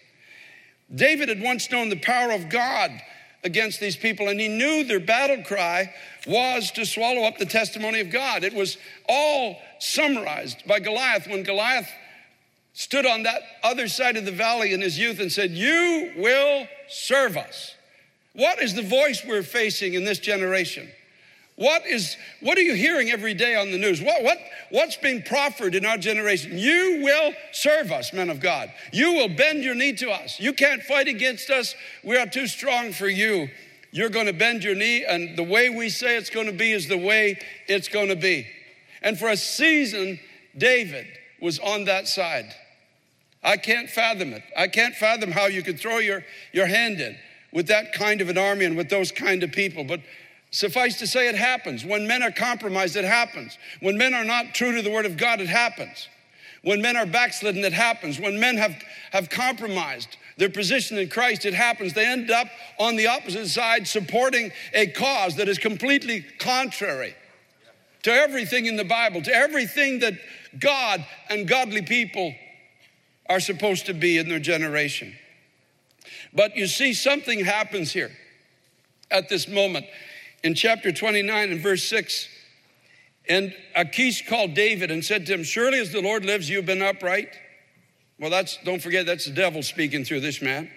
David 0.95 1.29
had 1.31 1.41
once 1.41 1.71
known 1.71 1.89
the 1.89 2.01
power 2.01 2.33
of 2.33 2.49
God 2.49 2.91
against 3.47 3.81
these 3.81 3.97
people, 3.97 4.29
and 4.29 4.39
he 4.39 4.49
knew 4.49 4.85
their 4.85 5.01
battle 5.01 5.43
cry 5.45 5.95
was 6.27 6.71
to 6.73 6.85
swallow 6.85 7.23
up 7.23 7.39
the 7.39 7.47
testimony 7.47 8.01
of 8.01 8.11
God. 8.11 8.45
It 8.45 8.53
was 8.53 8.77
all 9.09 9.57
summarized 9.79 10.67
by 10.67 10.81
Goliath 10.81 11.27
when 11.29 11.45
Goliath 11.45 11.89
stood 12.75 13.07
on 13.07 13.23
that 13.23 13.41
other 13.63 13.89
side 13.89 14.17
of 14.17 14.27
the 14.27 14.33
valley 14.33 14.75
in 14.75 14.83
his 14.83 14.99
youth 14.99 15.21
and 15.21 15.33
said, 15.33 15.53
You 15.53 16.13
will 16.17 16.67
serve 16.89 17.37
us. 17.37 17.75
What 18.35 18.61
is 18.61 18.75
the 18.75 18.83
voice 18.83 19.25
we're 19.25 19.43
facing 19.43 19.95
in 19.95 20.05
this 20.05 20.19
generation? 20.19 20.89
What 21.57 21.87
is 21.87 22.17
what 22.41 22.59
are 22.59 22.63
you 22.63 22.75
hearing 22.75 23.11
every 23.11 23.33
day 23.33 23.57
on 23.57 23.71
the 23.71 23.79
news? 23.79 24.03
What 24.03 24.23
what 24.23 24.39
what's 24.71 24.97
being 24.99 25.23
proffered 25.23 25.75
in 25.75 25.87
our 25.87 25.97
generation? 25.97 26.59
You 26.59 27.01
will 27.03 27.33
serve 27.53 27.91
us, 27.91 28.13
men 28.13 28.29
of 28.29 28.41
God. 28.41 28.71
You 28.93 29.15
will 29.15 29.31
bend 29.31 29.65
your 29.65 29.75
knee 29.75 29.95
to 29.95 30.11
us. 30.11 30.39
You 30.39 30.53
can't 30.53 30.83
fight 30.83 31.09
against 31.09 31.49
us. 31.49 31.75
We 32.05 32.19
are 32.19 32.27
too 32.27 32.47
strong 32.47 32.93
for 32.93 33.09
you. 33.09 33.49
You're 33.91 34.11
going 34.11 34.27
to 34.27 34.35
bend 34.35 34.65
your 34.65 34.75
knee, 34.75 35.07
and 35.07 35.39
the 35.39 35.43
way 35.43 35.71
we 35.71 35.89
say 35.89 36.17
it's 36.17 36.29
going 36.29 36.47
to 36.47 36.53
be 36.53 36.73
is 36.73 36.89
the 36.89 36.99
way 36.99 37.41
it's 37.67 37.89
going 37.89 38.09
to 38.09 38.17
be. 38.17 38.47
And 39.01 39.19
for 39.19 39.29
a 39.29 39.37
season, 39.37 40.21
David 40.59 41.07
was 41.41 41.59
on 41.59 41.85
that 41.85 42.07
side. 42.07 42.53
I 43.43 43.57
can't 43.57 43.89
fathom 43.89 44.35
it. 44.35 44.43
I 44.55 44.69
can't 44.69 44.95
fathom 44.95 45.31
how 45.31 45.47
you 45.47 45.63
could 45.63 45.79
throw 45.79 45.99
your, 45.99 46.25
your 46.53 46.67
hand 46.67 47.01
in 47.01 47.17
with 47.53 47.69
that 47.69 47.95
kind 47.95 48.21
of 48.21 48.29
an 48.29 48.37
army 48.37 48.67
and 48.67 48.77
with 48.77 48.91
those 48.91 49.13
kind 49.13 49.43
of 49.43 49.53
people. 49.53 49.85
But 49.85 50.01
suffice 50.57 50.99
to 50.99 51.07
say, 51.07 51.29
it 51.29 51.35
happens. 51.35 51.85
When 51.85 52.07
men 52.07 52.23
are 52.23 52.31
compromised, 52.31 52.97
it 52.97 53.05
happens. 53.05 53.59
When 53.81 53.99
men 53.99 54.15
are 54.15 54.25
not 54.25 54.55
true 54.55 54.75
to 54.75 54.83
the 54.83 54.91
word 54.91 55.05
of 55.05 55.17
God, 55.17 55.41
it 55.41 55.49
happens. 55.49 56.09
When 56.63 56.81
men 56.81 56.97
are 56.97 57.07
backslidden, 57.07 57.63
it 57.65 57.75
happens. 57.75 58.19
When 58.19 58.41
men 58.41 58.57
have, 58.57 58.75
have 59.13 59.29
compromised 59.29 60.17
their 60.39 60.49
position 60.49 60.99
in 60.99 61.09
Christ, 61.09 61.45
it 61.45 61.55
happens. 61.55 61.93
They 61.93 62.07
end 62.07 62.31
up 62.31 62.49
on 62.79 62.97
the 62.97 63.07
opposite 63.07 63.49
side 63.49 63.87
supporting 63.87 64.51
a 64.73 64.87
cause 64.87 65.37
that 65.37 65.49
is 65.49 65.59
completely 65.59 66.25
contrary 66.39 67.15
to 68.03 68.13
everything 68.13 68.67
in 68.67 68.77
the 68.77 68.85
Bible, 68.85 69.21
to 69.23 69.35
everything 69.35 69.99
that 70.01 70.15
God 70.59 71.05
and 71.29 71.47
godly 71.47 71.83
people 71.83 72.35
are 73.29 73.41
supposed 73.41 73.87
to 73.87 73.95
be 73.95 74.17
in 74.17 74.29
their 74.29 74.39
generation. 74.39 75.15
But 76.33 76.57
you 76.57 76.67
see, 76.67 76.95
something 76.95 77.45
happens 77.45 77.93
here 77.93 78.13
at 79.11 79.29
this 79.29 79.49
moment. 79.49 79.87
In 80.43 80.55
chapter 80.55 80.93
29 80.93 81.51
and 81.51 81.61
verse 81.61 81.85
6, 81.85 82.29
and 83.29 83.55
Achish 83.75 84.29
called 84.29 84.55
David 84.55 84.91
and 84.91 85.05
said 85.05 85.27
to 85.27 85.35
him, 85.35 85.43
Surely 85.43 85.81
as 85.81 85.93
the 85.93 86.01
Lord 86.01 86.25
lives, 86.25 86.49
you 86.49 86.57
have 86.57 86.67
been 86.67 86.83
upright. 86.83 87.29
Well, 88.19 88.31
that's, 88.31 88.59
don't 88.65 88.81
forget, 88.81 89.07
that's 89.07 89.27
the 89.27 89.33
devil 89.33 89.63
speaking 89.63 90.05
through 90.05 90.21
this 90.21 90.41
man. 90.41 90.71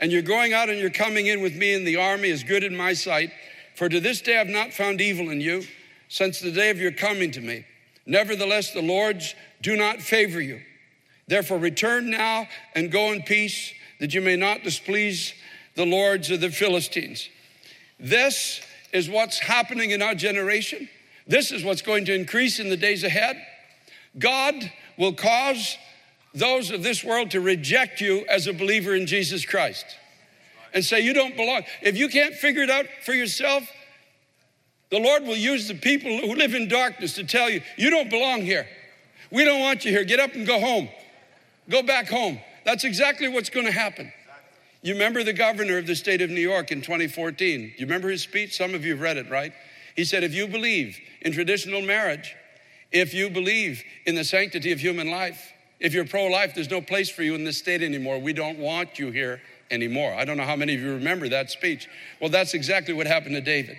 And 0.00 0.10
you're 0.10 0.22
going 0.22 0.52
out 0.52 0.68
and 0.68 0.78
you're 0.78 0.90
coming 0.90 1.26
in 1.26 1.40
with 1.40 1.54
me 1.54 1.74
in 1.74 1.84
the 1.84 1.96
army 1.96 2.28
is 2.28 2.42
good 2.42 2.64
in 2.64 2.76
my 2.76 2.92
sight. 2.92 3.30
For 3.76 3.88
to 3.88 4.00
this 4.00 4.20
day 4.20 4.38
I've 4.38 4.48
not 4.48 4.72
found 4.72 5.00
evil 5.00 5.30
in 5.30 5.40
you 5.40 5.62
since 6.08 6.40
the 6.40 6.50
day 6.50 6.70
of 6.70 6.78
your 6.78 6.92
coming 6.92 7.30
to 7.32 7.40
me. 7.40 7.64
Nevertheless, 8.04 8.72
the 8.72 8.82
lords 8.82 9.34
do 9.62 9.76
not 9.76 10.00
favor 10.00 10.40
you. 10.40 10.60
Therefore, 11.28 11.58
return 11.58 12.10
now 12.10 12.48
and 12.74 12.90
go 12.90 13.12
in 13.12 13.22
peace, 13.22 13.72
that 14.00 14.12
you 14.12 14.20
may 14.20 14.36
not 14.36 14.64
displease 14.64 15.32
the 15.76 15.86
lords 15.86 16.30
of 16.30 16.40
the 16.40 16.50
Philistines. 16.50 17.28
This 18.02 18.60
is 18.92 19.08
what's 19.08 19.38
happening 19.38 19.92
in 19.92 20.02
our 20.02 20.14
generation. 20.14 20.88
This 21.26 21.52
is 21.52 21.64
what's 21.64 21.82
going 21.82 22.04
to 22.06 22.14
increase 22.14 22.58
in 22.58 22.68
the 22.68 22.76
days 22.76 23.04
ahead. 23.04 23.40
God 24.18 24.54
will 24.98 25.12
cause 25.12 25.76
those 26.34 26.70
of 26.70 26.82
this 26.82 27.04
world 27.04 27.30
to 27.30 27.40
reject 27.40 28.00
you 28.00 28.26
as 28.28 28.46
a 28.46 28.52
believer 28.52 28.94
in 28.94 29.06
Jesus 29.06 29.46
Christ 29.46 29.86
and 30.74 30.84
say, 30.84 31.00
You 31.00 31.14
don't 31.14 31.36
belong. 31.36 31.62
If 31.80 31.96
you 31.96 32.08
can't 32.08 32.34
figure 32.34 32.62
it 32.62 32.70
out 32.70 32.86
for 33.04 33.12
yourself, 33.12 33.68
the 34.90 34.98
Lord 34.98 35.22
will 35.22 35.36
use 35.36 35.68
the 35.68 35.74
people 35.74 36.10
who 36.18 36.34
live 36.34 36.54
in 36.54 36.68
darkness 36.68 37.14
to 37.14 37.24
tell 37.24 37.48
you, 37.48 37.62
You 37.76 37.90
don't 37.90 38.10
belong 38.10 38.42
here. 38.42 38.66
We 39.30 39.44
don't 39.44 39.60
want 39.60 39.84
you 39.84 39.92
here. 39.92 40.04
Get 40.04 40.20
up 40.20 40.34
and 40.34 40.46
go 40.46 40.60
home. 40.60 40.88
Go 41.70 41.82
back 41.82 42.08
home. 42.08 42.38
That's 42.64 42.84
exactly 42.84 43.28
what's 43.28 43.48
going 43.48 43.66
to 43.66 43.72
happen. 43.72 44.12
You 44.82 44.94
remember 44.94 45.22
the 45.22 45.32
governor 45.32 45.78
of 45.78 45.86
the 45.86 45.94
state 45.94 46.20
of 46.22 46.30
New 46.30 46.40
York 46.40 46.72
in 46.72 46.82
2014? 46.82 47.74
You 47.78 47.86
remember 47.86 48.10
his 48.10 48.22
speech? 48.22 48.56
Some 48.56 48.74
of 48.74 48.84
you 48.84 48.92
have 48.92 49.00
read 49.00 49.16
it, 49.16 49.30
right? 49.30 49.52
He 49.94 50.04
said, 50.04 50.24
If 50.24 50.34
you 50.34 50.48
believe 50.48 50.98
in 51.20 51.32
traditional 51.32 51.80
marriage, 51.80 52.34
if 52.90 53.14
you 53.14 53.30
believe 53.30 53.82
in 54.06 54.16
the 54.16 54.24
sanctity 54.24 54.72
of 54.72 54.80
human 54.80 55.08
life, 55.08 55.52
if 55.78 55.94
you're 55.94 56.04
pro 56.04 56.26
life, 56.26 56.54
there's 56.56 56.70
no 56.70 56.80
place 56.80 57.08
for 57.08 57.22
you 57.22 57.36
in 57.36 57.44
this 57.44 57.58
state 57.58 57.80
anymore. 57.80 58.18
We 58.18 58.32
don't 58.32 58.58
want 58.58 58.98
you 58.98 59.12
here 59.12 59.40
anymore. 59.70 60.14
I 60.14 60.24
don't 60.24 60.36
know 60.36 60.44
how 60.44 60.56
many 60.56 60.74
of 60.74 60.80
you 60.80 60.94
remember 60.94 61.28
that 61.28 61.50
speech. 61.50 61.88
Well, 62.20 62.30
that's 62.30 62.54
exactly 62.54 62.92
what 62.92 63.06
happened 63.06 63.36
to 63.36 63.40
David. 63.40 63.78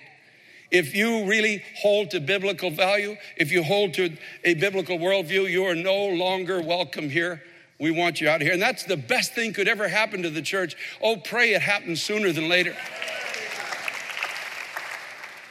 If 0.72 0.96
you 0.96 1.26
really 1.26 1.64
hold 1.82 2.12
to 2.12 2.22
biblical 2.22 2.72
value, 2.72 3.18
if 3.36 3.52
you 3.52 3.62
hold 3.62 3.94
to 3.96 4.18
a 4.44 4.54
biblical 4.54 4.98
worldview, 4.98 5.50
you 5.52 5.66
are 5.66 5.76
no 5.76 6.08
longer 6.08 6.62
welcome 6.62 7.10
here. 7.10 7.44
We 7.84 7.92
want 7.92 8.22
you 8.22 8.30
out 8.30 8.40
here. 8.40 8.54
And 8.54 8.62
that's 8.62 8.86
the 8.86 8.96
best 8.96 9.34
thing 9.34 9.52
could 9.52 9.68
ever 9.68 9.90
happen 9.90 10.24
to 10.24 10.30
the 10.30 10.42
church. 10.42 10.78
Oh, 11.02 11.18
pray 11.18 11.54
it 11.54 11.62
happens 11.62 12.02
sooner 12.02 12.32
than 12.32 12.48
later. 12.48 12.74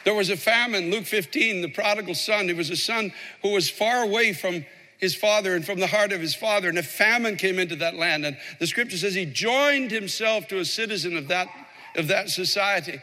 There 0.03 0.15
was 0.15 0.31
a 0.31 0.35
famine, 0.35 0.89
Luke 0.89 1.05
15, 1.05 1.61
the 1.61 1.67
prodigal 1.67 2.15
son. 2.15 2.49
It 2.49 2.57
was 2.57 2.71
a 2.71 2.75
son 2.75 3.13
who 3.43 3.51
was 3.51 3.69
far 3.69 4.01
away 4.01 4.33
from 4.33 4.65
his 4.97 5.13
father 5.13 5.53
and 5.53 5.63
from 5.63 5.79
the 5.79 5.85
heart 5.85 6.11
of 6.11 6.21
his 6.21 6.33
father. 6.33 6.69
And 6.69 6.79
a 6.79 6.83
famine 6.83 7.35
came 7.35 7.59
into 7.59 7.75
that 7.75 7.93
land. 7.93 8.25
And 8.25 8.35
the 8.59 8.65
scripture 8.65 8.97
says 8.97 9.13
he 9.13 9.27
joined 9.27 9.91
himself 9.91 10.47
to 10.47 10.57
a 10.57 10.65
citizen 10.65 11.15
of 11.15 11.27
that, 11.27 11.49
of 11.95 12.07
that 12.07 12.29
society. 12.29 12.99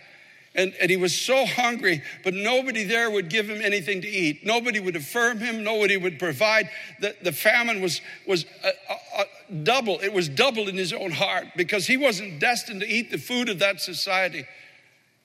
And, 0.54 0.74
and 0.80 0.90
he 0.90 0.96
was 0.96 1.16
so 1.16 1.46
hungry, 1.46 2.02
but 2.24 2.34
nobody 2.34 2.82
there 2.82 3.08
would 3.08 3.30
give 3.30 3.48
him 3.48 3.62
anything 3.62 4.02
to 4.02 4.08
eat. 4.08 4.44
Nobody 4.44 4.80
would 4.80 4.96
affirm 4.96 5.38
him. 5.38 5.62
Nobody 5.62 5.96
would 5.96 6.18
provide. 6.18 6.68
The, 6.98 7.14
the 7.22 7.30
famine 7.30 7.80
was, 7.80 8.00
was 8.26 8.44
a, 8.64 8.68
a, 8.68 9.22
a 9.22 9.54
double. 9.62 10.00
It 10.00 10.12
was 10.12 10.28
doubled 10.28 10.68
in 10.68 10.76
his 10.76 10.92
own 10.92 11.12
heart 11.12 11.46
because 11.56 11.86
he 11.86 11.96
wasn't 11.96 12.40
destined 12.40 12.80
to 12.80 12.88
eat 12.88 13.12
the 13.12 13.18
food 13.18 13.48
of 13.48 13.60
that 13.60 13.80
society. 13.80 14.44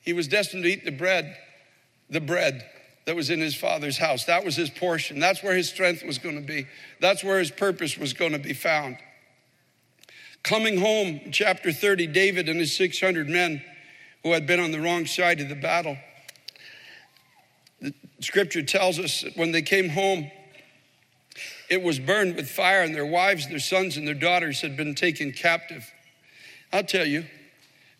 He 0.00 0.12
was 0.12 0.28
destined 0.28 0.62
to 0.62 0.68
eat 0.68 0.84
the 0.84 0.92
bread, 0.92 1.36
the 2.08 2.20
bread 2.20 2.64
that 3.06 3.16
was 3.16 3.28
in 3.28 3.40
his 3.40 3.56
father's 3.56 3.98
house. 3.98 4.26
That 4.26 4.44
was 4.44 4.54
his 4.54 4.70
portion. 4.70 5.18
That's 5.18 5.42
where 5.42 5.56
his 5.56 5.68
strength 5.68 6.04
was 6.04 6.18
going 6.18 6.36
to 6.36 6.46
be. 6.46 6.66
That's 7.00 7.24
where 7.24 7.40
his 7.40 7.50
purpose 7.50 7.98
was 7.98 8.12
going 8.12 8.32
to 8.32 8.38
be 8.38 8.52
found. 8.52 8.98
Coming 10.44 10.78
home, 10.78 11.32
chapter 11.32 11.72
30, 11.72 12.06
David 12.08 12.48
and 12.48 12.60
his 12.60 12.76
600 12.76 13.28
men 13.28 13.64
who 14.26 14.32
had 14.32 14.44
been 14.44 14.58
on 14.58 14.72
the 14.72 14.80
wrong 14.80 15.06
side 15.06 15.38
of 15.38 15.48
the 15.48 15.54
battle. 15.54 15.96
The 17.80 17.94
scripture 18.18 18.60
tells 18.60 18.98
us 18.98 19.20
that 19.20 19.36
when 19.36 19.52
they 19.52 19.62
came 19.62 19.88
home, 19.88 20.32
it 21.70 21.80
was 21.80 22.00
burned 22.00 22.34
with 22.34 22.50
fire, 22.50 22.82
and 22.82 22.92
their 22.92 23.06
wives, 23.06 23.48
their 23.48 23.60
sons, 23.60 23.96
and 23.96 24.04
their 24.04 24.16
daughters 24.16 24.62
had 24.62 24.76
been 24.76 24.96
taken 24.96 25.30
captive. 25.30 25.88
I'll 26.72 26.82
tell 26.82 27.06
you, 27.06 27.24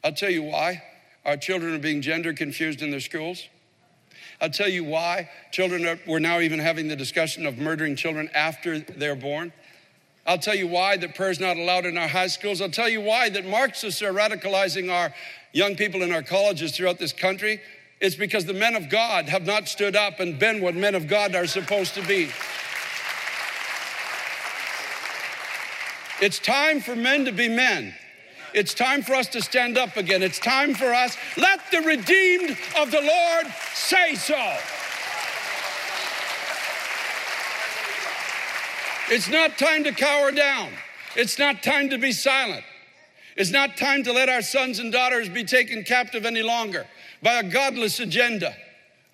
I'll 0.03 0.15
tell 0.15 0.31
you 0.31 0.43
why 0.43 0.83
our 1.25 1.37
children 1.37 1.73
are 1.77 1.79
being 1.79 2.03
gender 2.03 2.33
confused 2.33 2.83
in 2.83 2.91
their 2.91 2.99
schools. 2.99 3.45
I'll 4.41 4.51
tell 4.51 4.69
you 4.69 4.83
why 4.83 5.31
children 5.53 5.87
are, 5.87 6.01
we're 6.09 6.19
now 6.19 6.41
even 6.41 6.59
having 6.59 6.89
the 6.89 6.97
discussion 6.97 7.47
of 7.47 7.57
murdering 7.57 7.95
children 7.95 8.31
after 8.35 8.81
they're 8.81 9.15
born. 9.15 9.53
I'll 10.27 10.39
tell 10.39 10.57
you 10.57 10.67
why 10.67 10.97
that 10.97 11.15
prayer 11.15 11.31
is 11.31 11.39
not 11.39 11.57
allowed 11.57 11.87
in 11.87 11.97
our 11.97 12.09
high 12.09 12.27
schools. 12.27 12.61
I'll 12.61 12.69
tell 12.69 12.89
you 12.89 13.01
why 13.01 13.29
that 13.29 13.47
Marxists 13.47 14.03
are 14.03 14.13
radicalizing 14.13 14.93
our 14.93 15.15
young 15.53 15.77
people 15.77 16.03
in 16.03 16.13
our 16.13 16.23
colleges 16.23 16.77
throughout 16.77 16.99
this 16.99 17.13
country. 17.13 17.61
It's 18.01 18.17
because 18.17 18.45
the 18.45 18.53
men 18.53 18.75
of 18.75 18.91
God 18.91 19.29
have 19.29 19.47
not 19.47 19.69
stood 19.69 19.95
up 19.95 20.19
and 20.19 20.39
been 20.39 20.61
what 20.61 20.75
men 20.75 20.95
of 20.95 21.07
God 21.07 21.35
are 21.35 21.47
supposed 21.47 21.95
to 21.95 22.03
be. 22.07 22.29
It's 26.21 26.39
time 26.39 26.81
for 26.81 26.97
men 26.97 27.25
to 27.27 27.33
be 27.33 27.49
men. 27.49 27.95
It's 28.53 28.75
time 28.75 29.03
for 29.03 29.15
us 29.15 29.29
to 29.29 29.43
stand 29.43 29.79
up 29.79 29.97
again. 29.97 30.23
It's 30.23 30.39
time 30.39 30.75
for 30.75 30.93
us, 30.93 31.17
let 31.37 31.61
the 31.71 31.83
redeemed 31.83 32.57
of 32.79 32.91
the 32.91 33.01
Lord 33.03 33.47
say 33.75 34.15
so. 34.15 34.57
It's 39.09 39.29
not 39.29 39.57
time 39.57 39.85
to 39.85 39.93
cower 39.93 40.33
down. 40.33 40.71
It's 41.15 41.39
not 41.39 41.63
time 41.63 41.91
to 41.91 41.99
be 41.99 42.13
silent. 42.13 42.65
It's 43.37 43.51
not 43.51 43.77
time 43.77 44.03
to 44.05 44.13
let 44.13 44.29
our 44.29 44.43
sons 44.43 44.79
and 44.79 44.91
daughters 44.91 45.29
be 45.29 45.45
taken 45.45 45.85
captive 45.85 46.25
any 46.25 46.43
longer 46.43 46.87
by 47.23 47.35
a 47.35 47.43
godless 47.43 48.01
agenda, 48.01 48.55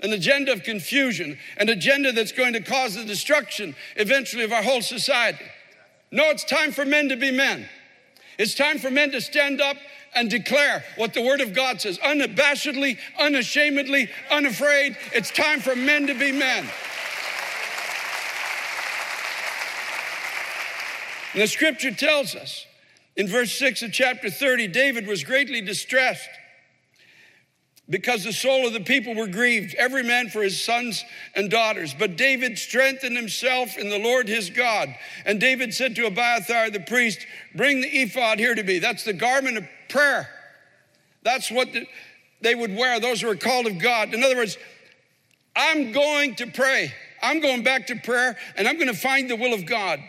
an 0.00 0.12
agenda 0.12 0.52
of 0.52 0.62
confusion, 0.62 1.38
an 1.56 1.68
agenda 1.68 2.12
that's 2.12 2.32
going 2.32 2.52
to 2.54 2.60
cause 2.60 2.94
the 2.94 3.04
destruction 3.04 3.74
eventually 3.96 4.44
of 4.44 4.52
our 4.52 4.62
whole 4.62 4.80
society. 4.80 5.44
No, 6.10 6.30
it's 6.30 6.44
time 6.44 6.72
for 6.72 6.84
men 6.84 7.08
to 7.08 7.16
be 7.16 7.30
men. 7.30 7.68
It's 8.38 8.54
time 8.54 8.78
for 8.78 8.90
men 8.90 9.10
to 9.12 9.20
stand 9.20 9.60
up 9.60 9.76
and 10.14 10.30
declare 10.30 10.84
what 10.96 11.14
the 11.14 11.22
Word 11.22 11.40
of 11.40 11.52
God 11.54 11.80
says 11.80 11.98
unabashedly, 11.98 12.98
unashamedly, 13.18 14.08
unafraid. 14.30 14.96
It's 15.12 15.30
time 15.30 15.60
for 15.60 15.74
men 15.74 16.06
to 16.06 16.14
be 16.14 16.32
men. 16.32 16.66
And 21.32 21.42
the 21.42 21.46
scripture 21.46 21.92
tells 21.92 22.34
us 22.34 22.66
in 23.16 23.26
verse 23.28 23.52
6 23.58 23.82
of 23.82 23.92
chapter 23.92 24.30
30 24.30 24.68
David 24.68 25.06
was 25.06 25.24
greatly 25.24 25.60
distressed 25.60 26.28
because 27.88 28.24
the 28.24 28.32
soul 28.32 28.66
of 28.66 28.72
the 28.72 28.80
people 28.80 29.14
were 29.14 29.26
grieved, 29.26 29.74
every 29.74 30.02
man 30.02 30.28
for 30.28 30.42
his 30.42 30.62
sons 30.62 31.04
and 31.34 31.50
daughters. 31.50 31.94
But 31.94 32.16
David 32.16 32.56
strengthened 32.56 33.16
himself 33.16 33.76
in 33.76 33.90
the 33.90 33.98
Lord 33.98 34.28
his 34.28 34.50
God. 34.50 34.94
And 35.26 35.40
David 35.40 35.74
said 35.74 35.96
to 35.96 36.06
Abiathar 36.06 36.70
the 36.70 36.80
priest, 36.80 37.26
Bring 37.54 37.80
the 37.80 37.88
ephod 37.88 38.38
here 38.38 38.54
to 38.54 38.62
me. 38.62 38.78
That's 38.78 39.04
the 39.04 39.12
garment 39.12 39.58
of 39.58 39.64
prayer. 39.88 40.28
That's 41.22 41.50
what 41.50 41.72
the, 41.72 41.86
they 42.40 42.54
would 42.54 42.74
wear, 42.74 42.98
those 42.98 43.20
who 43.20 43.28
are 43.28 43.36
called 43.36 43.66
of 43.66 43.78
God. 43.78 44.14
In 44.14 44.22
other 44.22 44.36
words, 44.36 44.56
I'm 45.54 45.92
going 45.92 46.36
to 46.36 46.46
pray. 46.46 46.92
I'm 47.22 47.40
going 47.40 47.62
back 47.62 47.88
to 47.88 47.96
prayer 47.96 48.36
and 48.56 48.66
I'm 48.66 48.76
going 48.76 48.88
to 48.88 48.98
find 48.98 49.28
the 49.28 49.36
will 49.36 49.52
of 49.52 49.66
God. 49.66 50.00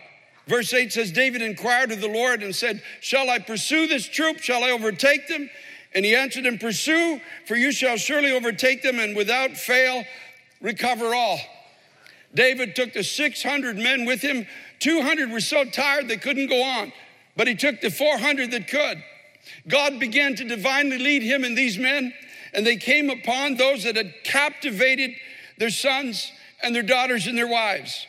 Verse 0.48 0.74
8 0.74 0.92
says, 0.92 1.12
David 1.12 1.42
inquired 1.42 1.92
of 1.92 2.02
the 2.02 2.08
Lord 2.08 2.44
and 2.44 2.54
said, 2.54 2.82
Shall 3.00 3.30
I 3.30 3.40
pursue 3.40 3.88
this 3.88 4.08
troop? 4.08 4.40
Shall 4.40 4.64
I 4.64 4.72
overtake 4.72 5.28
them? 5.28 5.50
And 5.96 6.04
he 6.04 6.16
answered 6.16 6.46
him, 6.46 6.58
Pursue, 6.58 7.22
for 7.46 7.56
you 7.56 7.72
shall 7.72 7.98
surely 7.98 8.32
overtake 8.32 8.82
them 8.82 9.00
and 9.00 9.16
without 9.16 9.52
fail 9.52 10.04
recover 10.62 11.14
all. 11.14 11.40
David 12.34 12.76
took 12.76 12.94
the 12.94 13.04
600 13.04 13.78
men 13.78 14.06
with 14.06 14.22
him. 14.22 14.48
200 14.80 15.32
were 15.32 15.40
so 15.40 15.66
tired 15.66 16.08
they 16.08 16.18
couldn't 16.18 16.48
go 16.48 16.62
on, 16.62 16.92
but 17.38 17.48
he 17.48 17.56
took 17.56 17.80
the 17.80 17.92
400 17.92 18.52
that 18.52 18.68
could. 18.68 19.04
God 19.68 20.00
began 20.00 20.36
to 20.36 20.44
divinely 20.44 20.98
lead 20.98 21.22
him 21.22 21.44
and 21.44 21.58
these 21.58 21.78
men, 21.78 22.14
and 22.54 22.66
they 22.66 22.78
came 22.78 23.10
upon 23.10 23.56
those 23.56 23.84
that 23.84 23.96
had 23.96 24.14
captivated 24.24 25.12
their 25.58 25.70
sons 25.70 26.32
and 26.62 26.76
their 26.76 26.84
daughters 26.84 27.28
and 27.28 27.38
their 27.38 27.48
wives. 27.48 28.08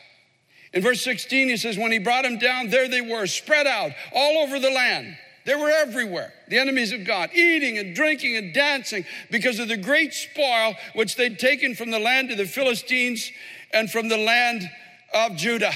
In 0.75 0.81
verse 0.81 1.01
16, 1.01 1.47
he 1.47 1.57
says, 1.57 1.77
When 1.77 1.93
he 1.93 1.99
brought 1.99 2.23
them 2.23 2.37
down, 2.37 2.69
there 2.69 2.89
they 2.89 2.99
were, 2.99 3.25
spread 3.27 3.65
out 3.65 3.93
all 4.13 4.39
over 4.39 4.59
the 4.59 4.69
land. 4.69 5.17
They 5.45 5.55
were 5.55 5.69
everywhere, 5.69 6.33
the 6.49 6.57
enemies 6.57 6.91
of 6.91 7.05
God, 7.05 7.29
eating 7.33 7.77
and 7.77 7.95
drinking 7.95 8.35
and 8.35 8.53
dancing 8.53 9.05
because 9.31 9.59
of 9.59 9.69
the 9.69 9.77
great 9.77 10.13
spoil 10.13 10.73
which 10.93 11.15
they'd 11.15 11.39
taken 11.39 11.75
from 11.75 11.91
the 11.91 11.99
land 11.99 12.29
of 12.31 12.37
the 12.37 12.45
Philistines 12.45 13.31
and 13.71 13.89
from 13.89 14.09
the 14.09 14.17
land 14.17 14.69
of 15.13 15.37
Judah. 15.37 15.73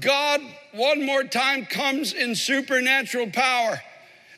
God, 0.00 0.40
one 0.72 1.06
more 1.06 1.24
time, 1.24 1.64
comes 1.64 2.12
in 2.12 2.34
supernatural 2.34 3.30
power. 3.30 3.80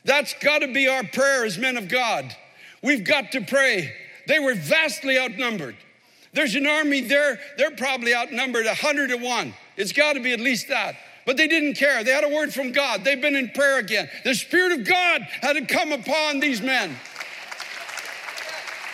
That's 0.05 0.33
got 0.35 0.59
to 0.59 0.71
be 0.71 0.87
our 0.87 1.03
prayer 1.03 1.43
as 1.43 1.57
men 1.57 1.75
of 1.75 1.89
God. 1.89 2.33
We've 2.81 3.03
got 3.03 3.33
to 3.33 3.41
pray. 3.41 3.93
They 4.27 4.39
were 4.39 4.55
vastly 4.55 5.19
outnumbered. 5.19 5.75
There's 6.33 6.55
an 6.55 6.67
army 6.67 7.01
there, 7.01 7.39
they're 7.57 7.71
probably 7.71 8.13
outnumbered 8.13 8.65
100 8.65 9.09
to 9.09 9.17
1. 9.17 9.53
It's 9.77 9.91
got 9.91 10.13
to 10.13 10.19
be 10.19 10.31
at 10.33 10.39
least 10.39 10.67
that. 10.69 10.95
But 11.25 11.37
they 11.37 11.47
didn't 11.47 11.75
care. 11.75 12.03
They 12.03 12.11
had 12.11 12.23
a 12.23 12.29
word 12.29 12.53
from 12.53 12.71
God. 12.71 13.03
They've 13.03 13.21
been 13.21 13.35
in 13.35 13.49
prayer 13.49 13.79
again. 13.79 14.09
The 14.23 14.33
Spirit 14.33 14.79
of 14.79 14.85
God 14.85 15.21
had 15.41 15.67
come 15.67 15.91
upon 15.91 16.39
these 16.39 16.61
men. 16.61 16.95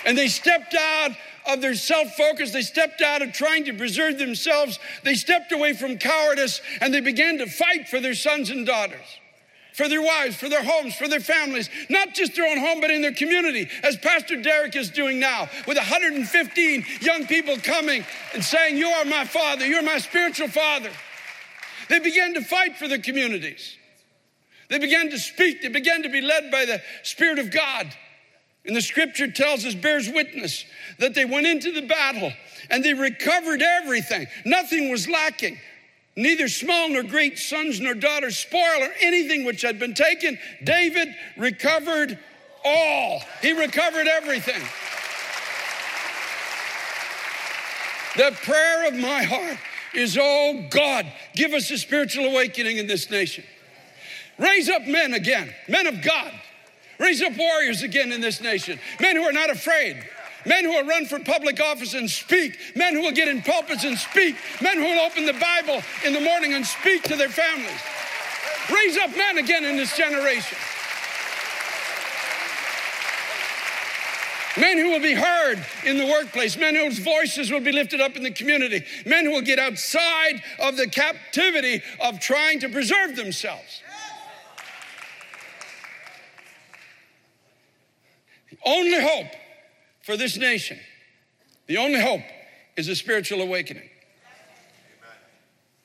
And 0.06 0.18
they 0.18 0.28
stepped 0.28 0.76
out 0.76 1.12
of 1.48 1.62
their 1.62 1.76
self 1.76 2.16
focus. 2.16 2.52
They 2.52 2.62
stepped 2.62 3.02
out 3.02 3.22
of 3.22 3.32
trying 3.32 3.66
to 3.66 3.74
preserve 3.74 4.18
themselves. 4.18 4.80
They 5.04 5.16
stepped 5.16 5.52
away 5.52 5.74
from 5.74 5.98
cowardice 5.98 6.62
and 6.82 6.94
they 6.94 7.02
began 7.02 7.38
to 7.40 7.48
fight 7.48 7.88
for 7.88 8.00
their 8.00 8.16
sons 8.16 8.50
and 8.50 8.66
daughters 8.66 9.20
for 9.76 9.90
their 9.90 10.02
wives, 10.02 10.38
for 10.38 10.48
their 10.48 10.64
homes, 10.64 10.96
for 10.96 11.10
their 11.10 11.20
families, 11.20 11.70
not 11.90 12.14
just 12.14 12.34
their 12.36 12.48
own 12.50 12.58
home, 12.58 12.80
but 12.80 12.90
in 12.90 13.02
their 13.02 13.14
community, 13.14 13.70
as 13.84 13.98
Pastor 13.98 14.42
Derek 14.42 14.74
is 14.76 14.90
doing 14.90 15.20
now, 15.20 15.50
with 15.68 15.76
115 15.76 16.86
young 17.02 17.28
people 17.28 17.58
coming 17.58 18.06
and 18.34 18.42
saying, 18.42 18.78
You 18.78 18.88
are 18.88 19.04
my 19.04 19.26
father, 19.26 19.66
you're 19.66 19.84
my 19.84 19.98
spiritual 19.98 20.48
father. 20.48 20.90
They 21.90 22.00
began 22.00 22.34
to 22.36 22.42
fight 22.42 22.78
for 22.78 22.88
their 22.88 23.00
communities. 23.00 23.78
They 24.70 24.80
began 24.80 25.10
to 25.10 25.20
speak, 25.20 25.62
they 25.62 25.68
began 25.68 26.04
to 26.04 26.10
be 26.10 26.22
led 26.22 26.52
by 26.52 26.64
the 26.66 26.82
Spirit 27.04 27.38
of 27.38 27.52
God. 27.52 27.94
And 28.66 28.76
the 28.76 28.82
scripture 28.82 29.30
tells 29.30 29.66
us, 29.66 29.76
bears 29.76 30.10
witness, 30.10 30.66
that 31.00 31.14
they 31.14 31.26
went 31.26 31.46
into 31.46 31.72
the 31.72 31.86
battle 31.86 32.32
and 32.72 32.84
they 32.84 32.94
recovered 32.94 33.62
everything. 33.62 34.26
Nothing 34.44 34.90
was 34.90 35.08
lacking 35.08 35.60
neither 36.16 36.48
small 36.48 36.90
nor 36.90 37.04
great 37.04 37.38
sons 37.38 37.80
nor 37.80 37.94
daughters 37.94 38.38
spoil 38.38 38.82
or 38.82 38.92
anything 39.02 39.44
which 39.46 39.62
had 39.62 39.80
been 39.80 39.94
taken. 39.94 40.38
David 40.64 41.10
recovered 41.38 42.18
all, 42.64 43.22
he 43.42 43.52
recovered 43.52 44.08
everything. 44.08 44.62
The 48.18 48.36
prayer 48.44 48.88
of 48.88 48.96
my 48.96 49.24
heart 49.24 49.58
is, 49.94 50.18
oh 50.20 50.66
God, 50.70 51.06
give 51.36 51.54
us 51.54 51.70
a 51.70 51.78
spiritual 51.78 52.26
awakening 52.26 52.78
in 52.78 52.88
this 52.88 53.10
nation. 53.10 53.44
Raise 54.38 54.70
up 54.70 54.86
men 54.88 55.14
again, 55.14 55.54
men 55.68 55.88
of 55.88 56.02
God. 56.02 56.32
Raise 56.98 57.22
up 57.22 57.36
warriors 57.38 57.84
again 57.84 58.14
in 58.14 58.22
this 58.22 58.42
nation, 58.42 58.80
men 59.02 59.18
who 59.18 59.24
are 59.24 59.34
not 59.34 59.50
afraid, 59.50 59.98
men 60.46 60.66
who 60.66 60.72
will 60.72 60.86
run 60.86 61.06
for 61.06 61.20
public 61.20 61.60
office 61.60 61.94
and 61.94 62.10
speak, 62.10 62.58
men 62.76 62.94
who 62.94 63.02
will 63.02 63.12
get 63.12 63.28
in 63.28 63.42
pulpits 63.42 63.84
and 63.84 63.98
speak, 63.98 64.36
men 64.62 64.78
who 64.78 64.84
will 64.84 65.00
open 65.00 65.26
the 65.26 65.34
Bible 65.34 65.82
in 66.06 66.14
the 66.14 66.22
morning 66.22 66.54
and 66.54 66.66
speak 66.66 67.04
to 67.04 67.16
their 67.16 67.30
families. 67.30 67.82
Raise 68.74 68.98
up 68.98 69.16
men 69.16 69.38
again 69.38 69.64
in 69.64 69.78
this 69.78 69.96
generation. 69.96 70.58
Men 74.58 74.78
who 74.78 74.90
will 74.90 75.02
be 75.02 75.14
heard 75.14 75.64
in 75.86 75.98
the 75.98 76.06
workplace, 76.06 76.58
men 76.58 76.76
whose 76.76 77.00
voices 77.00 77.52
will 77.52 77.60
be 77.60 77.74
lifted 77.74 78.00
up 78.00 78.16
in 78.16 78.24
the 78.24 78.32
community, 78.32 78.86
men 79.06 79.26
who 79.26 79.32
will 79.32 79.42
get 79.42 79.60
outside 79.60 80.42
of 80.60 80.78
the 80.78 80.88
captivity 80.88 81.84
of 82.00 82.22
trying 82.22 82.62
to 82.62 82.70
preserve 82.70 83.18
themselves. 83.18 83.82
The 88.50 88.58
only 88.66 89.02
hope 89.02 89.28
for 90.06 90.16
this 90.16 90.38
nation, 90.38 90.80
the 91.66 91.78
only 91.78 92.00
hope 92.00 92.22
is 92.78 92.88
a 92.88 92.96
spiritual 92.96 93.42
awakening. 93.42 93.90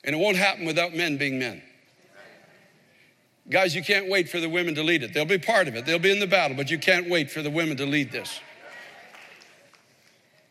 And 0.03 0.15
it 0.15 0.19
won't 0.19 0.37
happen 0.37 0.65
without 0.65 0.93
men 0.93 1.17
being 1.17 1.39
men. 1.39 1.63
Guys, 3.49 3.73
you 3.73 3.83
can't 3.83 4.09
wait 4.09 4.29
for 4.29 4.39
the 4.39 4.47
women 4.47 4.75
to 4.75 4.83
lead 4.83 5.01
it. 5.01 5.11
They'll 5.11 5.25
be 5.25 5.39
part 5.39 5.67
of 5.67 5.75
it, 5.75 5.87
they'll 5.87 5.97
be 5.97 6.11
in 6.11 6.19
the 6.19 6.27
battle, 6.27 6.55
but 6.55 6.69
you 6.69 6.77
can't 6.77 7.09
wait 7.09 7.31
for 7.31 7.41
the 7.41 7.49
women 7.49 7.77
to 7.77 7.85
lead 7.87 8.11
this. 8.11 8.39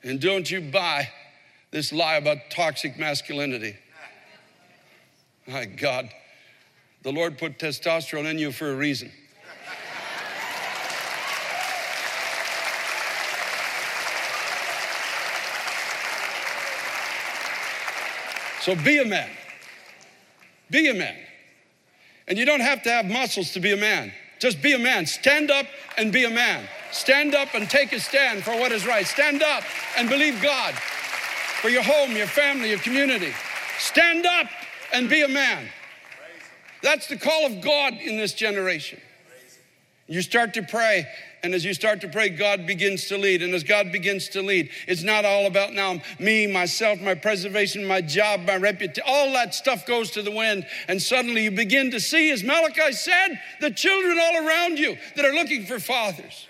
And 0.03 0.21
don't 0.21 0.51
you 0.51 0.61
buy 0.61 1.09
this 1.71 1.93
lie 1.93 2.17
about 2.17 2.39
toxic 2.51 2.99
masculinity. 2.99 3.77
My 5.47 5.65
God, 5.65 6.09
the 7.03 7.13
Lord 7.13 7.39
put 7.39 7.61
testosterone 7.61 8.29
in 8.29 8.39
you 8.39 8.51
for 8.51 8.73
a 8.73 8.75
reason. 8.75 9.13
So 18.61 18.75
be 18.77 18.99
a 18.99 19.05
man. 19.05 19.31
Be 20.71 20.89
a 20.89 20.95
man. 20.95 21.17
And 22.29 22.39
you 22.39 22.45
don't 22.45 22.61
have 22.61 22.83
to 22.85 22.91
have 22.91 23.07
muscles 23.07 23.53
to 23.53 23.61
be 23.61 23.73
a 23.73 23.77
man. 23.77 24.13
Just 24.39 24.63
be 24.63 24.73
a 24.73 24.79
man. 24.79 25.07
Stand 25.07 25.51
up 25.51 25.67
and 25.99 26.13
be 26.13 26.25
a 26.25 26.31
man. 26.31 26.67
Stand 26.93 27.35
up 27.35 27.55
and 27.55 27.69
take 27.69 27.93
a 27.93 28.01
stand 28.01 28.43
for 28.43 28.53
what 28.53 28.73
is 28.73 28.87
right. 28.87 29.07
Stand 29.07 29.43
up 29.43 29.65
and 29.97 30.09
believe 30.09 30.41
God 30.43 30.75
for 30.75 31.69
your 31.69 31.83
home, 31.83 32.17
your 32.17 32.27
family, 32.27 32.71
your 32.71 32.79
community. 32.79 33.33
Stand 33.79 34.27
up 34.27 34.47
and 34.93 35.09
be 35.09 35.23
a 35.23 35.29
man. 35.29 35.69
That's 36.83 37.07
the 37.07 37.17
call 37.17 37.47
of 37.47 37.61
God 37.61 37.95
in 37.95 38.17
this 38.17 38.33
generation. 38.33 39.01
You 40.11 40.23
start 40.23 40.55
to 40.55 40.65
pray, 40.65 41.07
and 41.45 41.55
as 41.55 41.65
you 41.65 41.73
start 41.73 42.01
to 42.01 42.09
pray, 42.09 42.31
God 42.31 42.67
begins 42.67 43.05
to 43.07 43.17
lead. 43.17 43.43
And 43.43 43.55
as 43.55 43.63
God 43.63 43.93
begins 43.93 44.29
to 44.31 44.43
lead, 44.43 44.71
it's 44.89 45.05
not 45.05 45.25
all 45.25 45.47
about 45.47 45.73
now 45.73 46.01
me, 46.19 46.49
myself, 46.49 47.01
my 47.01 47.15
preservation, 47.15 47.87
my 47.87 48.01
job, 48.01 48.41
my 48.41 48.57
reputation. 48.57 49.05
All 49.07 49.33
that 49.35 49.55
stuff 49.55 49.87
goes 49.87 50.11
to 50.11 50.23
the 50.23 50.33
wind. 50.33 50.67
And 50.89 51.01
suddenly 51.01 51.45
you 51.45 51.53
begin 51.53 51.93
to 51.93 52.01
see, 52.01 52.33
as 52.33 52.43
Malachi 52.43 52.91
said, 52.91 53.41
the 53.61 53.71
children 53.71 54.19
all 54.21 54.49
around 54.49 54.81
you 54.81 54.99
that 55.15 55.25
are 55.25 55.33
looking 55.33 55.65
for 55.65 55.79
fathers. 55.79 56.49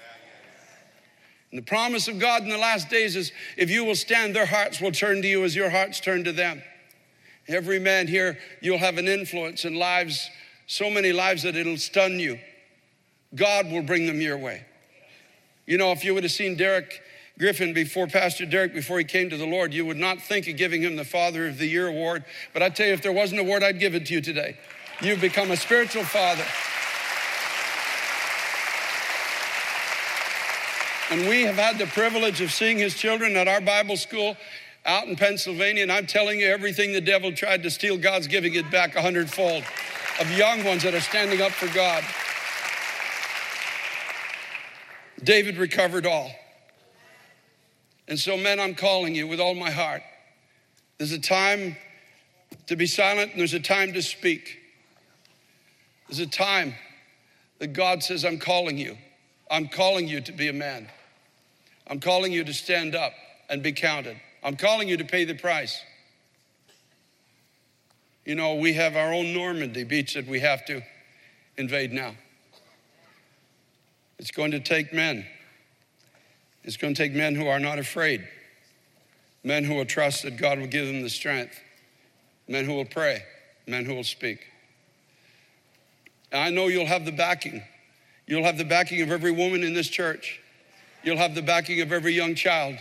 And 1.51 1.59
the 1.59 1.67
promise 1.67 2.09
of 2.09 2.19
God 2.19 2.43
in 2.43 2.49
the 2.49 2.57
last 2.57 2.89
days 2.89 3.15
is 3.15 3.31
if 3.59 3.69
you 3.69 3.85
will 3.85 3.95
stand, 3.95 4.35
their 4.35 4.47
hearts 4.47 4.81
will 4.81 4.93
turn 4.93 5.21
to 5.21 5.29
you 5.29 5.45
as 5.45 5.55
your 5.55 5.69
hearts 5.69 6.01
turn 6.01 6.25
to 6.25 6.33
them. 6.33 6.63
Every 7.47 7.79
man 7.79 8.09
here, 8.09 8.39
you'll 8.63 8.79
have 8.79 8.97
an 8.97 9.07
influence 9.07 9.67
in 9.67 9.75
lives, 9.75 10.31
so 10.67 10.89
many 10.89 11.13
lives 11.13 11.43
that 11.43 11.57
it'll 11.57 11.77
stun 11.77 12.19
you. 12.19 12.39
God 13.35 13.71
will 13.71 13.83
bring 13.83 14.07
them 14.07 14.21
your 14.21 14.39
way. 14.39 14.65
You 15.67 15.79
know, 15.79 15.93
if 15.93 16.05
you 16.05 16.15
would 16.15 16.25
have 16.25 16.33
seen 16.33 16.57
Derek 16.57 17.01
Griffin 17.39 17.73
before 17.73 18.07
Pastor 18.07 18.45
Derek, 18.45 18.75
before 18.75 18.99
he 18.99 19.05
came 19.05 19.31
to 19.31 19.37
the 19.37 19.47
Lord, 19.47 19.73
you 19.73 19.87
would 19.87 19.97
not 19.97 20.21
think 20.21 20.47
of 20.49 20.57
giving 20.57 20.83
him 20.83 20.97
the 20.97 21.05
Father 21.05 21.47
of 21.47 21.59
the 21.59 21.67
Year 21.67 21.89
award. 21.89 22.25
But 22.53 22.63
I 22.63 22.69
tell 22.69 22.87
you, 22.87 22.93
if 22.93 23.03
there 23.03 23.13
wasn't 23.13 23.41
an 23.41 23.47
award, 23.47 23.63
I'd 23.63 23.79
give 23.81 23.95
it 23.95 24.07
to 24.07 24.15
you 24.15 24.21
today. 24.21 24.59
You've 25.01 25.21
become 25.21 25.51
a 25.51 25.57
spiritual 25.57 26.05
father. 26.05 26.45
And 31.11 31.29
we 31.29 31.43
have 31.43 31.57
had 31.57 31.79
the 31.79 31.87
privilege 31.87 32.41
of 32.41 32.53
seeing 32.53 32.79
his 32.79 32.95
children 32.95 33.37
at 33.37 33.49
our 33.49 33.61
Bible 33.61 33.97
school 33.97 34.37
out 34.85 35.09
in 35.09 35.17
Pennsylvania. 35.17 35.83
And 35.83 35.91
I'm 35.91 36.07
telling 36.07 36.41
you, 36.41 36.47
everything 36.47 36.93
the 36.93 37.01
devil 37.01 37.33
tried 37.33 37.63
to 37.63 37.71
steal, 37.71 37.97
God's 37.97 38.27
giving 38.27 38.55
it 38.55 38.71
back 38.71 38.97
a 38.97 39.03
hundredfold 39.03 39.65
of 40.21 40.31
young 40.37 40.63
ones 40.63 40.83
that 40.83 40.95
are 40.95 41.01
standing 41.01 41.41
up 41.41 41.53
for 41.53 41.73
God. 41.75 42.05
David 45.23 45.57
recovered 45.57 46.07
all. 46.07 46.31
And 48.09 48.19
so, 48.19 48.37
men, 48.37 48.59
I'm 48.59 48.75
calling 48.75 49.15
you 49.15 49.27
with 49.27 49.41
all 49.41 49.55
my 49.55 49.71
heart. 49.71 50.03
There's 50.99 51.13
a 51.13 51.21
time 51.21 51.77
to 52.67 52.77
be 52.77 52.87
silent, 52.87 53.33
and 53.33 53.41
there's 53.41 53.55
a 53.55 53.61
time 53.61 53.93
to 53.93 54.03
speak. 54.03 54.59
There's 56.09 56.19
a 56.19 56.27
time 56.27 56.75
that 57.59 57.69
God 57.69 58.03
says, 58.03 58.25
I'm 58.25 58.39
calling 58.39 58.79
you. 58.79 58.97
I'm 59.51 59.69
calling 59.69 60.09
you 60.09 60.21
to 60.23 60.33
be 60.33 60.49
a 60.49 60.53
man. 60.53 60.89
I'm 61.87 62.01
calling 62.01 62.33
you 62.33 62.45
to 62.45 62.53
stand 62.53 62.95
up 62.95 63.13
and 63.49 63.63
be 63.63 63.73
counted. 63.73 64.17
I'm 64.43 64.57
calling 64.57 64.89
you 64.89 64.97
to 64.97 65.05
pay 65.05 65.25
the 65.25 65.35
price. 65.35 65.81
You 68.25 68.35
know, 68.35 68.55
we 68.55 68.75
have 68.75 68.97
our 68.97 69.13
own 69.13 69.33
Normandy 69.33 69.85
beach 69.85 70.15
that 70.15 70.27
we 70.27 70.41
have 70.41 70.65
to 70.67 70.83
invade 71.57 71.93
now. 71.93 72.15
It's 74.21 74.33
going 74.33 74.51
to 74.51 74.61
take 74.61 74.93
men. 74.93 75.25
It's 76.63 76.77
going 76.77 76.95
to 76.95 77.03
take 77.03 77.15
men 77.15 77.35
who 77.35 77.47
are 77.47 77.59
not 77.59 77.79
afraid, 77.79 78.29
men 79.43 79.65
who 79.65 79.77
will 79.77 79.87
trust 79.87 80.25
that 80.25 80.37
God 80.37 80.59
will 80.59 80.67
give 80.67 80.87
them 80.87 81.01
the 81.01 81.09
strength, 81.09 81.59
men 82.47 82.67
who 82.67 82.75
will 82.75 82.85
pray, 82.85 83.23
men 83.67 83.87
who 83.87 83.95
will 83.95 84.05
speak. 84.05 84.41
And 86.31 86.43
I 86.43 86.51
know 86.51 86.67
you'll 86.67 86.85
have 86.85 87.07
the 87.07 87.13
backing. 87.13 87.63
You'll 88.27 88.45
have 88.45 88.59
the 88.59 88.65
backing 88.65 89.01
of 89.01 89.11
every 89.11 89.33
woman 89.33 89.63
in 89.63 89.73
this 89.73 89.89
church. 89.89 90.39
You'll 91.03 91.17
have 91.17 91.35
the 91.35 91.41
backing 91.41 91.81
of 91.81 91.91
every 91.91 92.13
young 92.13 92.35
child 92.35 92.77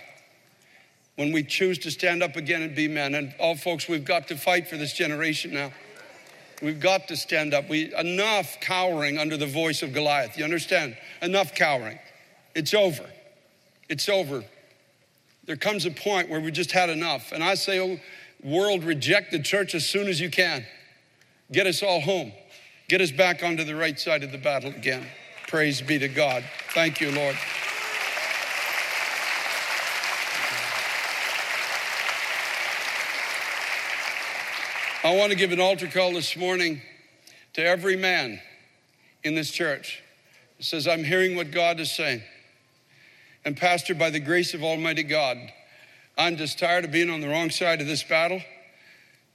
when 1.16 1.32
we 1.32 1.44
choose 1.44 1.80
to 1.80 1.92
stand 1.92 2.22
up 2.22 2.36
again 2.36 2.64
and 2.64 2.76
be 2.76 2.90
men. 2.90 3.16
And 3.16 3.34
all 3.40 3.56
folks, 3.56 3.88
we've 3.88 4.04
got 4.04 4.28
to 4.28 4.36
fight 4.36 4.68
for 4.68 4.76
this 4.76 4.92
generation 4.92 5.54
now. 5.54 5.72
We've 6.62 6.82
got 6.82 7.08
to 7.08 7.16
stand 7.16 7.54
up. 7.54 7.70
We 7.70 7.96
enough 7.96 8.60
cowering 8.60 9.18
under 9.18 9.38
the 9.38 9.48
voice 9.48 9.82
of 9.82 9.94
Goliath. 9.94 10.38
You 10.38 10.44
understand? 10.44 10.98
Enough 11.22 11.54
cowering. 11.56 12.00
It's 12.56 12.74
over. 12.74 13.06
It's 13.90 14.08
over. 14.10 14.44
There 15.46 15.56
comes 15.56 15.86
a 15.86 15.92
point 15.92 16.30
where 16.30 16.40
we 16.40 16.52
just 16.52 16.72
had 16.72 16.90
enough. 16.90 17.32
And 17.32 17.44
I 17.44 17.56
say, 17.56 17.80
oh, 17.80 18.00
world, 18.44 18.84
reject 18.84 19.32
the 19.32 19.40
church 19.40 19.74
as 19.76 19.86
soon 19.86 20.08
as 20.08 20.20
you 20.20 20.30
can. 20.30 20.66
Get 21.52 21.68
us 21.68 21.82
all 21.82 22.02
home. 22.02 22.32
Get 22.88 23.02
us 23.02 23.12
back 23.12 23.44
onto 23.44 23.64
the 23.64 23.76
right 23.76 24.00
side 24.00 24.24
of 24.24 24.32
the 24.32 24.38
battle 24.38 24.72
again. 24.72 25.06
Praise 25.48 25.82
be 25.82 25.98
to 26.00 26.08
God. 26.08 26.44
Thank 26.74 27.02
you, 27.02 27.12
Lord. 27.12 27.36
I 35.02 35.16
want 35.16 35.32
to 35.32 35.38
give 35.38 35.52
an 35.52 35.60
altar 35.60 35.88
call 35.88 36.14
this 36.14 36.36
morning 36.36 36.82
to 37.54 37.66
every 37.66 37.96
man 37.96 38.40
in 39.24 39.34
this 39.34 39.50
church. 39.50 40.04
Says, 40.60 40.88
I'm 40.88 41.04
hearing 41.04 41.36
what 41.36 41.52
God 41.52 41.80
is 41.80 41.92
saying. 41.92 42.22
And, 43.46 43.56
Pastor, 43.56 43.96
by 43.96 44.10
the 44.10 44.20
grace 44.20 44.54
of 44.54 44.64
Almighty 44.64 45.04
God, 45.04 45.38
I'm 46.18 46.36
just 46.36 46.60
tired 46.60 46.84
of 46.84 46.92
being 46.92 47.10
on 47.10 47.22
the 47.22 47.30
wrong 47.30 47.50
side 47.50 47.80
of 47.80 47.88
this 47.88 48.04
battle. 48.04 48.42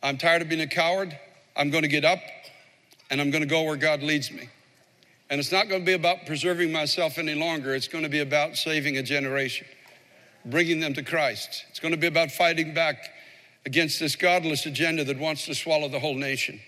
I'm 0.03 0.19
tired 0.19 0.43
of 0.43 0.51
being 0.51 0.61
a 0.61 0.67
coward. 0.67 1.19
I'm 1.57 1.71
going 1.71 1.83
to 1.83 1.89
get 1.89 2.05
up 2.05 2.21
and 3.11 3.21
I'm 3.21 3.31
going 3.31 3.43
to 3.43 3.49
go 3.49 3.63
where 3.63 3.77
God 3.77 4.03
leads 4.03 4.31
me. 4.31 4.49
And 5.31 5.41
it's 5.41 5.53
not 5.53 5.69
going 5.69 5.81
to 5.81 5.87
be 5.87 5.95
about 5.95 6.27
preserving 6.27 6.73
myself 6.73 7.17
any 7.17 7.35
longer, 7.35 7.75
it's 7.75 7.89
going 7.89 8.05
to 8.05 8.11
be 8.11 8.21
about 8.21 8.57
saving 8.57 8.99
a 8.99 9.03
generation, 9.03 9.67
bringing 10.45 10.81
them 10.81 10.95
to 10.95 11.03
Christ. 11.03 11.65
It's 11.71 11.81
going 11.81 11.93
to 11.93 11.99
be 11.99 12.07
about 12.07 12.31
fighting 12.31 12.75
back 12.75 12.97
against 13.65 13.99
this 13.99 14.17
godless 14.17 14.67
agenda 14.67 15.05
that 15.05 15.19
wants 15.19 15.47
to 15.47 15.55
swallow 15.55 15.89
the 15.89 15.99
whole 15.99 16.15
nation. 16.15 16.61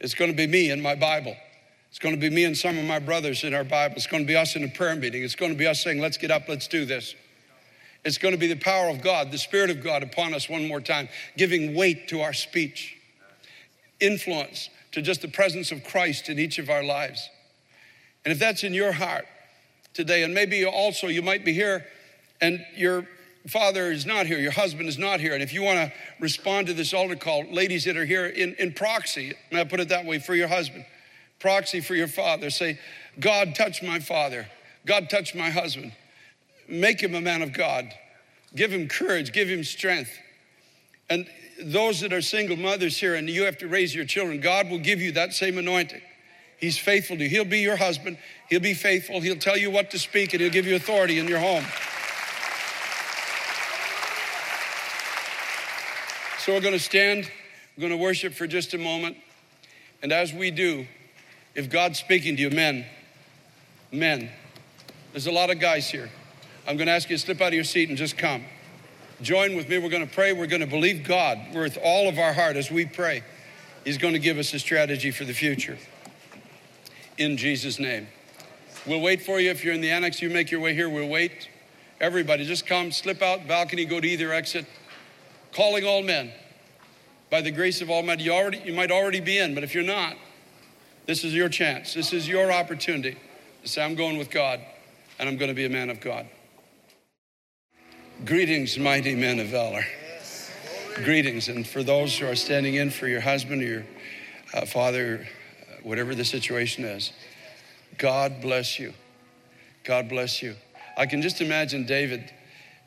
It's 0.00 0.14
going 0.14 0.30
to 0.30 0.36
be 0.36 0.46
me 0.46 0.70
and 0.70 0.82
my 0.82 0.94
Bible. 0.94 1.36
It's 1.96 2.02
going 2.02 2.14
to 2.14 2.20
be 2.20 2.28
me 2.28 2.44
and 2.44 2.54
some 2.54 2.76
of 2.76 2.84
my 2.84 2.98
brothers 2.98 3.42
in 3.42 3.54
our 3.54 3.64
Bible. 3.64 3.94
It's 3.96 4.06
going 4.06 4.22
to 4.22 4.26
be 4.26 4.36
us 4.36 4.54
in 4.54 4.62
a 4.62 4.68
prayer 4.68 4.94
meeting. 4.94 5.22
It's 5.22 5.34
going 5.34 5.52
to 5.52 5.56
be 5.56 5.66
us 5.66 5.82
saying, 5.82 5.98
let's 5.98 6.18
get 6.18 6.30
up, 6.30 6.46
let's 6.46 6.68
do 6.68 6.84
this. 6.84 7.14
It's 8.04 8.18
going 8.18 8.32
to 8.34 8.38
be 8.38 8.48
the 8.48 8.54
power 8.54 8.90
of 8.90 9.00
God, 9.00 9.32
the 9.32 9.38
Spirit 9.38 9.70
of 9.70 9.82
God 9.82 10.02
upon 10.02 10.34
us 10.34 10.46
one 10.46 10.68
more 10.68 10.82
time, 10.82 11.08
giving 11.38 11.74
weight 11.74 12.08
to 12.08 12.20
our 12.20 12.34
speech, 12.34 12.98
influence 13.98 14.68
to 14.92 15.00
just 15.00 15.22
the 15.22 15.28
presence 15.28 15.72
of 15.72 15.84
Christ 15.84 16.28
in 16.28 16.38
each 16.38 16.58
of 16.58 16.68
our 16.68 16.84
lives. 16.84 17.30
And 18.26 18.32
if 18.32 18.38
that's 18.38 18.62
in 18.62 18.74
your 18.74 18.92
heart 18.92 19.24
today, 19.94 20.22
and 20.22 20.34
maybe 20.34 20.66
also 20.66 21.06
you 21.06 21.22
might 21.22 21.46
be 21.46 21.54
here 21.54 21.86
and 22.42 22.62
you're 22.76 23.08
father 23.46 23.90
is 23.90 24.04
not 24.04 24.26
here, 24.26 24.38
your 24.38 24.52
husband 24.52 24.86
is 24.86 24.98
not 24.98 25.18
here, 25.18 25.32
and 25.32 25.42
if 25.42 25.54
you 25.54 25.62
want 25.62 25.78
to 25.78 25.92
respond 26.20 26.66
to 26.66 26.74
this 26.74 26.92
altar 26.92 27.16
call, 27.16 27.44
ladies 27.50 27.84
that 27.84 27.96
are 27.96 28.04
here 28.04 28.26
in, 28.26 28.54
in 28.58 28.74
proxy, 28.74 29.32
and 29.50 29.58
I 29.58 29.64
put 29.64 29.80
it 29.80 29.88
that 29.88 30.04
way 30.04 30.18
for 30.18 30.34
your 30.34 30.48
husband, 30.48 30.84
proxy 31.46 31.80
for 31.80 31.94
your 31.94 32.08
father, 32.08 32.50
say, 32.50 32.76
God, 33.20 33.54
touch 33.54 33.80
my 33.80 34.00
father. 34.00 34.48
God, 34.84 35.08
touch 35.08 35.32
my 35.32 35.48
husband. 35.48 35.92
Make 36.66 37.00
him 37.00 37.14
a 37.14 37.20
man 37.20 37.40
of 37.40 37.52
God. 37.52 37.88
Give 38.56 38.72
him 38.72 38.88
courage, 38.88 39.32
give 39.32 39.48
him 39.48 39.62
strength. 39.62 40.10
And 41.08 41.28
those 41.62 42.00
that 42.00 42.12
are 42.12 42.20
single 42.20 42.56
mothers 42.56 42.98
here 42.98 43.14
and 43.14 43.30
you 43.30 43.44
have 43.44 43.58
to 43.58 43.68
raise 43.68 43.94
your 43.94 44.06
children, 44.06 44.40
God 44.40 44.68
will 44.68 44.80
give 44.80 45.00
you 45.00 45.12
that 45.12 45.34
same 45.34 45.56
anointing. 45.56 46.02
He's 46.58 46.76
faithful 46.78 47.16
to 47.16 47.22
you. 47.22 47.28
He'll 47.28 47.44
be 47.44 47.60
your 47.60 47.76
husband. 47.76 48.18
He'll 48.50 48.58
be 48.58 48.74
faithful. 48.74 49.20
He'll 49.20 49.36
tell 49.36 49.56
you 49.56 49.70
what 49.70 49.92
to 49.92 50.00
speak 50.00 50.32
and 50.32 50.40
he'll 50.42 50.50
give 50.50 50.66
you 50.66 50.74
authority 50.74 51.20
in 51.20 51.28
your 51.28 51.38
home. 51.38 51.64
So 56.40 56.54
we're 56.54 56.60
going 56.60 56.74
to 56.74 56.80
stand, 56.80 57.30
we're 57.76 57.82
going 57.82 57.92
to 57.92 58.02
worship 58.02 58.34
for 58.34 58.48
just 58.48 58.74
a 58.74 58.78
moment. 58.78 59.16
And 60.02 60.10
as 60.10 60.32
we 60.32 60.50
do, 60.50 60.88
if 61.56 61.68
God's 61.68 61.98
speaking 61.98 62.36
to 62.36 62.42
you, 62.42 62.50
men, 62.50 62.86
men, 63.90 64.30
there's 65.12 65.26
a 65.26 65.32
lot 65.32 65.50
of 65.50 65.58
guys 65.58 65.90
here. 65.90 66.08
I'm 66.68 66.76
going 66.76 66.86
to 66.86 66.92
ask 66.92 67.10
you 67.10 67.16
to 67.16 67.22
slip 67.22 67.40
out 67.40 67.48
of 67.48 67.54
your 67.54 67.64
seat 67.64 67.88
and 67.88 67.98
just 67.98 68.16
come. 68.16 68.44
Join 69.22 69.56
with 69.56 69.68
me. 69.68 69.78
We're 69.78 69.88
going 69.88 70.06
to 70.06 70.14
pray. 70.14 70.32
We're 70.32 70.46
going 70.46 70.60
to 70.60 70.66
believe 70.66 71.02
God 71.02 71.38
with 71.54 71.78
all 71.82 72.08
of 72.08 72.18
our 72.18 72.32
heart 72.32 72.56
as 72.56 72.70
we 72.70 72.84
pray. 72.84 73.24
He's 73.84 73.98
going 73.98 74.12
to 74.12 74.20
give 74.20 74.38
us 74.38 74.52
a 74.52 74.58
strategy 74.58 75.10
for 75.10 75.24
the 75.24 75.32
future. 75.32 75.78
In 77.18 77.36
Jesus' 77.36 77.78
name. 77.78 78.06
We'll 78.86 79.00
wait 79.00 79.22
for 79.22 79.40
you. 79.40 79.50
If 79.50 79.64
you're 79.64 79.74
in 79.74 79.80
the 79.80 79.90
annex, 79.90 80.20
you 80.20 80.28
make 80.28 80.50
your 80.50 80.60
way 80.60 80.74
here. 80.74 80.88
We'll 80.90 81.08
wait. 81.08 81.48
Everybody, 82.00 82.44
just 82.44 82.66
come, 82.66 82.92
slip 82.92 83.22
out, 83.22 83.48
balcony, 83.48 83.86
go 83.86 83.98
to 84.00 84.06
either 84.06 84.32
exit 84.32 84.66
calling 85.56 85.86
all 85.86 86.02
men. 86.02 86.30
By 87.30 87.40
the 87.40 87.50
grace 87.50 87.80
of 87.80 87.90
Almighty, 87.90 88.24
you, 88.24 88.32
already, 88.32 88.60
you 88.64 88.74
might 88.74 88.90
already 88.90 89.20
be 89.20 89.38
in, 89.38 89.54
but 89.54 89.64
if 89.64 89.74
you're 89.74 89.82
not, 89.82 90.16
this 91.06 91.24
is 91.24 91.34
your 91.34 91.48
chance. 91.48 91.94
This 91.94 92.12
is 92.12 92.28
your 92.28 92.52
opportunity 92.52 93.16
to 93.62 93.68
say, 93.68 93.82
I'm 93.82 93.94
going 93.94 94.18
with 94.18 94.30
God 94.30 94.60
and 95.18 95.28
I'm 95.28 95.36
going 95.36 95.48
to 95.48 95.54
be 95.54 95.64
a 95.64 95.70
man 95.70 95.88
of 95.90 96.00
God. 96.00 96.26
Greetings, 98.24 98.78
mighty 98.78 99.14
men 99.14 99.38
of 99.38 99.48
valor. 99.48 99.84
Greetings. 100.96 101.48
And 101.48 101.66
for 101.66 101.82
those 101.82 102.18
who 102.18 102.26
are 102.26 102.34
standing 102.34 102.74
in 102.74 102.90
for 102.90 103.06
your 103.06 103.20
husband 103.20 103.62
or 103.62 103.66
your 103.66 103.86
uh, 104.54 104.64
father, 104.66 105.26
whatever 105.82 106.14
the 106.14 106.24
situation 106.24 106.84
is, 106.84 107.12
God 107.98 108.40
bless 108.40 108.78
you. 108.78 108.92
God 109.84 110.08
bless 110.08 110.42
you. 110.42 110.56
I 110.96 111.06
can 111.06 111.22
just 111.22 111.40
imagine 111.40 111.86
David, 111.86 112.32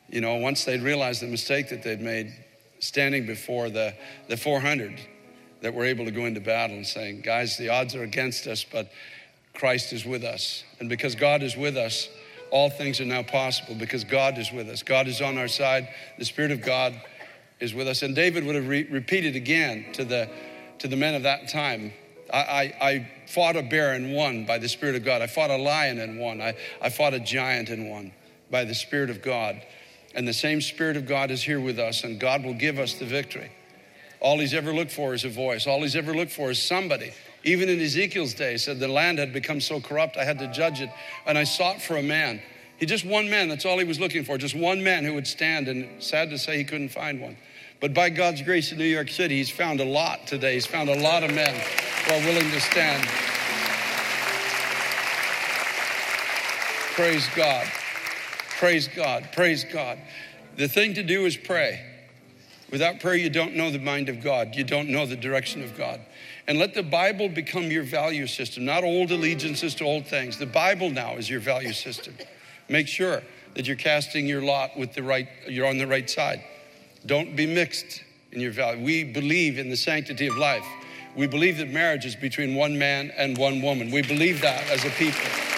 you 0.09 0.19
know, 0.19 0.35
once 0.35 0.65
they'd 0.65 0.81
realized 0.81 1.21
the 1.21 1.27
mistake 1.27 1.69
that 1.69 1.83
they'd 1.83 2.01
made, 2.01 2.33
standing 2.79 3.25
before 3.25 3.69
the, 3.69 3.93
the 4.27 4.35
400 4.35 4.99
that 5.61 5.73
we're 5.73 5.85
able 5.85 6.05
to 6.05 6.11
go 6.11 6.25
into 6.25 6.39
battle 6.39 6.75
and 6.75 6.87
saying, 6.87 7.21
guys, 7.21 7.57
the 7.57 7.69
odds 7.69 7.95
are 7.95 8.03
against 8.03 8.47
us, 8.47 8.63
but 8.63 8.91
Christ 9.53 9.93
is 9.93 10.05
with 10.05 10.23
us. 10.23 10.63
And 10.79 10.89
because 10.89 11.15
God 11.15 11.43
is 11.43 11.57
with 11.57 11.75
us, 11.75 12.07
all 12.51 12.69
things 12.69 12.99
are 13.01 13.05
now 13.05 13.23
possible 13.23 13.75
because 13.75 14.03
God 14.03 14.37
is 14.37 14.51
with 14.51 14.69
us. 14.69 14.83
God 14.83 15.07
is 15.07 15.21
on 15.21 15.37
our 15.37 15.47
side. 15.47 15.87
The 16.17 16.25
Spirit 16.25 16.51
of 16.51 16.61
God 16.61 16.99
is 17.59 17.73
with 17.73 17.87
us. 17.87 18.01
And 18.01 18.15
David 18.15 18.45
would 18.45 18.55
have 18.55 18.67
re- 18.67 18.87
repeated 18.89 19.35
again 19.35 19.85
to 19.93 20.05
the, 20.05 20.29
to 20.79 20.87
the 20.87 20.95
men 20.95 21.13
of 21.13 21.23
that 21.23 21.49
time 21.49 21.91
I, 22.31 22.37
I, 22.37 22.61
I, 22.81 23.11
fought 23.27 23.55
a 23.55 23.61
bear 23.61 23.93
and 23.93 24.13
won 24.13 24.45
by 24.45 24.57
the 24.57 24.69
Spirit 24.69 24.95
of 24.95 25.05
God. 25.05 25.21
I 25.21 25.27
fought 25.27 25.51
a 25.51 25.57
lion 25.57 25.99
and 25.99 26.19
won. 26.19 26.41
I, 26.41 26.55
I 26.81 26.89
fought 26.89 27.13
a 27.13 27.19
giant 27.19 27.69
and 27.69 27.89
won 27.89 28.11
by 28.49 28.63
the 28.65 28.73
Spirit 28.73 29.09
of 29.09 29.21
God. 29.21 29.61
And 30.15 30.27
the 30.27 30.33
same 30.33 30.61
Spirit 30.61 30.97
of 30.97 31.07
God 31.07 31.29
is 31.29 31.43
here 31.43 31.59
with 31.59 31.77
us, 31.77 32.03
and 32.03 32.19
God 32.19 32.43
will 32.43 32.55
give 32.55 32.79
us 32.79 32.95
the 32.95 33.05
victory. 33.05 33.51
All 34.21 34.39
he's 34.39 34.53
ever 34.53 34.73
looked 34.73 34.91
for 34.91 35.13
is 35.13 35.23
a 35.23 35.29
voice. 35.29 35.65
All 35.65 35.81
he's 35.81 35.95
ever 35.95 36.13
looked 36.13 36.31
for 36.31 36.51
is 36.51 36.61
somebody. 36.61 37.13
Even 37.43 37.69
in 37.69 37.79
Ezekiel's 37.79 38.33
day, 38.33 38.57
said 38.57 38.79
the 38.79 38.87
land 38.87 39.17
had 39.17 39.31
become 39.31 39.61
so 39.61 39.79
corrupt, 39.79 40.17
I 40.17 40.25
had 40.25 40.39
to 40.39 40.47
judge 40.51 40.81
it, 40.81 40.89
and 41.25 41.37
I 41.37 41.45
sought 41.45 41.81
for 41.81 41.95
a 41.95 42.03
man. 42.03 42.41
He 42.77 42.85
just 42.85 43.05
one 43.05 43.29
man, 43.29 43.47
that's 43.47 43.65
all 43.65 43.77
he 43.77 43.85
was 43.85 43.99
looking 43.99 44.25
for, 44.25 44.37
just 44.37 44.55
one 44.55 44.83
man 44.83 45.05
who 45.05 45.13
would 45.13 45.27
stand, 45.27 45.67
and 45.67 46.03
sad 46.03 46.29
to 46.31 46.37
say 46.37 46.57
he 46.57 46.65
couldn't 46.65 46.89
find 46.89 47.21
one. 47.21 47.37
But 47.79 47.93
by 47.93 48.09
God's 48.09 48.41
grace 48.41 48.73
in 48.73 48.77
New 48.77 48.83
York 48.83 49.09
City, 49.09 49.37
he's 49.37 49.49
found 49.49 49.79
a 49.79 49.85
lot 49.85 50.27
today. 50.27 50.55
He's 50.55 50.65
found 50.65 50.89
a 50.89 50.99
lot 50.99 51.23
of 51.23 51.33
men 51.33 51.53
who 52.05 52.13
are 52.13 52.19
willing 52.25 52.51
to 52.51 52.59
stand. 52.59 53.07
Praise 56.95 57.25
God. 57.35 57.65
Praise 58.59 58.89
God. 58.89 59.29
Praise 59.31 59.63
God. 59.63 59.97
The 60.57 60.67
thing 60.67 60.95
to 60.95 61.03
do 61.03 61.25
is 61.25 61.37
pray. 61.37 61.88
Without 62.71 62.99
prayer, 62.99 63.15
you 63.15 63.29
don't 63.29 63.55
know 63.55 63.71
the 63.71 63.79
mind 63.79 64.09
of 64.09 64.23
God. 64.23 64.55
You 64.55 64.63
don't 64.63 64.89
know 64.89 65.05
the 65.05 65.15
direction 65.15 65.63
of 65.63 65.77
God. 65.77 65.99
And 66.47 66.59
let 66.59 66.73
the 66.73 66.83
Bible 66.83 67.29
become 67.29 67.71
your 67.71 67.83
value 67.83 68.27
system, 68.27 68.65
not 68.65 68.83
old 68.83 69.11
allegiances 69.11 69.75
to 69.75 69.83
old 69.83 70.07
things. 70.07 70.37
The 70.37 70.45
Bible 70.45 70.89
now 70.89 71.15
is 71.15 71.29
your 71.29 71.39
value 71.39 71.73
system. 71.73 72.15
Make 72.67 72.87
sure 72.87 73.23
that 73.55 73.65
you're 73.65 73.75
casting 73.75 74.27
your 74.27 74.41
lot 74.41 74.77
with 74.77 74.93
the 74.93 75.03
right, 75.03 75.27
you're 75.47 75.67
on 75.67 75.77
the 75.77 75.87
right 75.87 76.09
side. 76.09 76.43
Don't 77.05 77.35
be 77.35 77.45
mixed 77.45 78.03
in 78.31 78.41
your 78.41 78.51
value. 78.51 78.83
We 78.83 79.03
believe 79.03 79.57
in 79.57 79.69
the 79.69 79.77
sanctity 79.77 80.27
of 80.27 80.37
life. 80.37 80.65
We 81.15 81.27
believe 81.27 81.57
that 81.57 81.69
marriage 81.69 82.05
is 82.05 82.15
between 82.15 82.55
one 82.55 82.77
man 82.77 83.11
and 83.17 83.37
one 83.37 83.61
woman. 83.61 83.89
We 83.89 84.03
believe 84.03 84.41
that 84.41 84.69
as 84.69 84.85
a 84.85 84.89
people. 84.91 85.48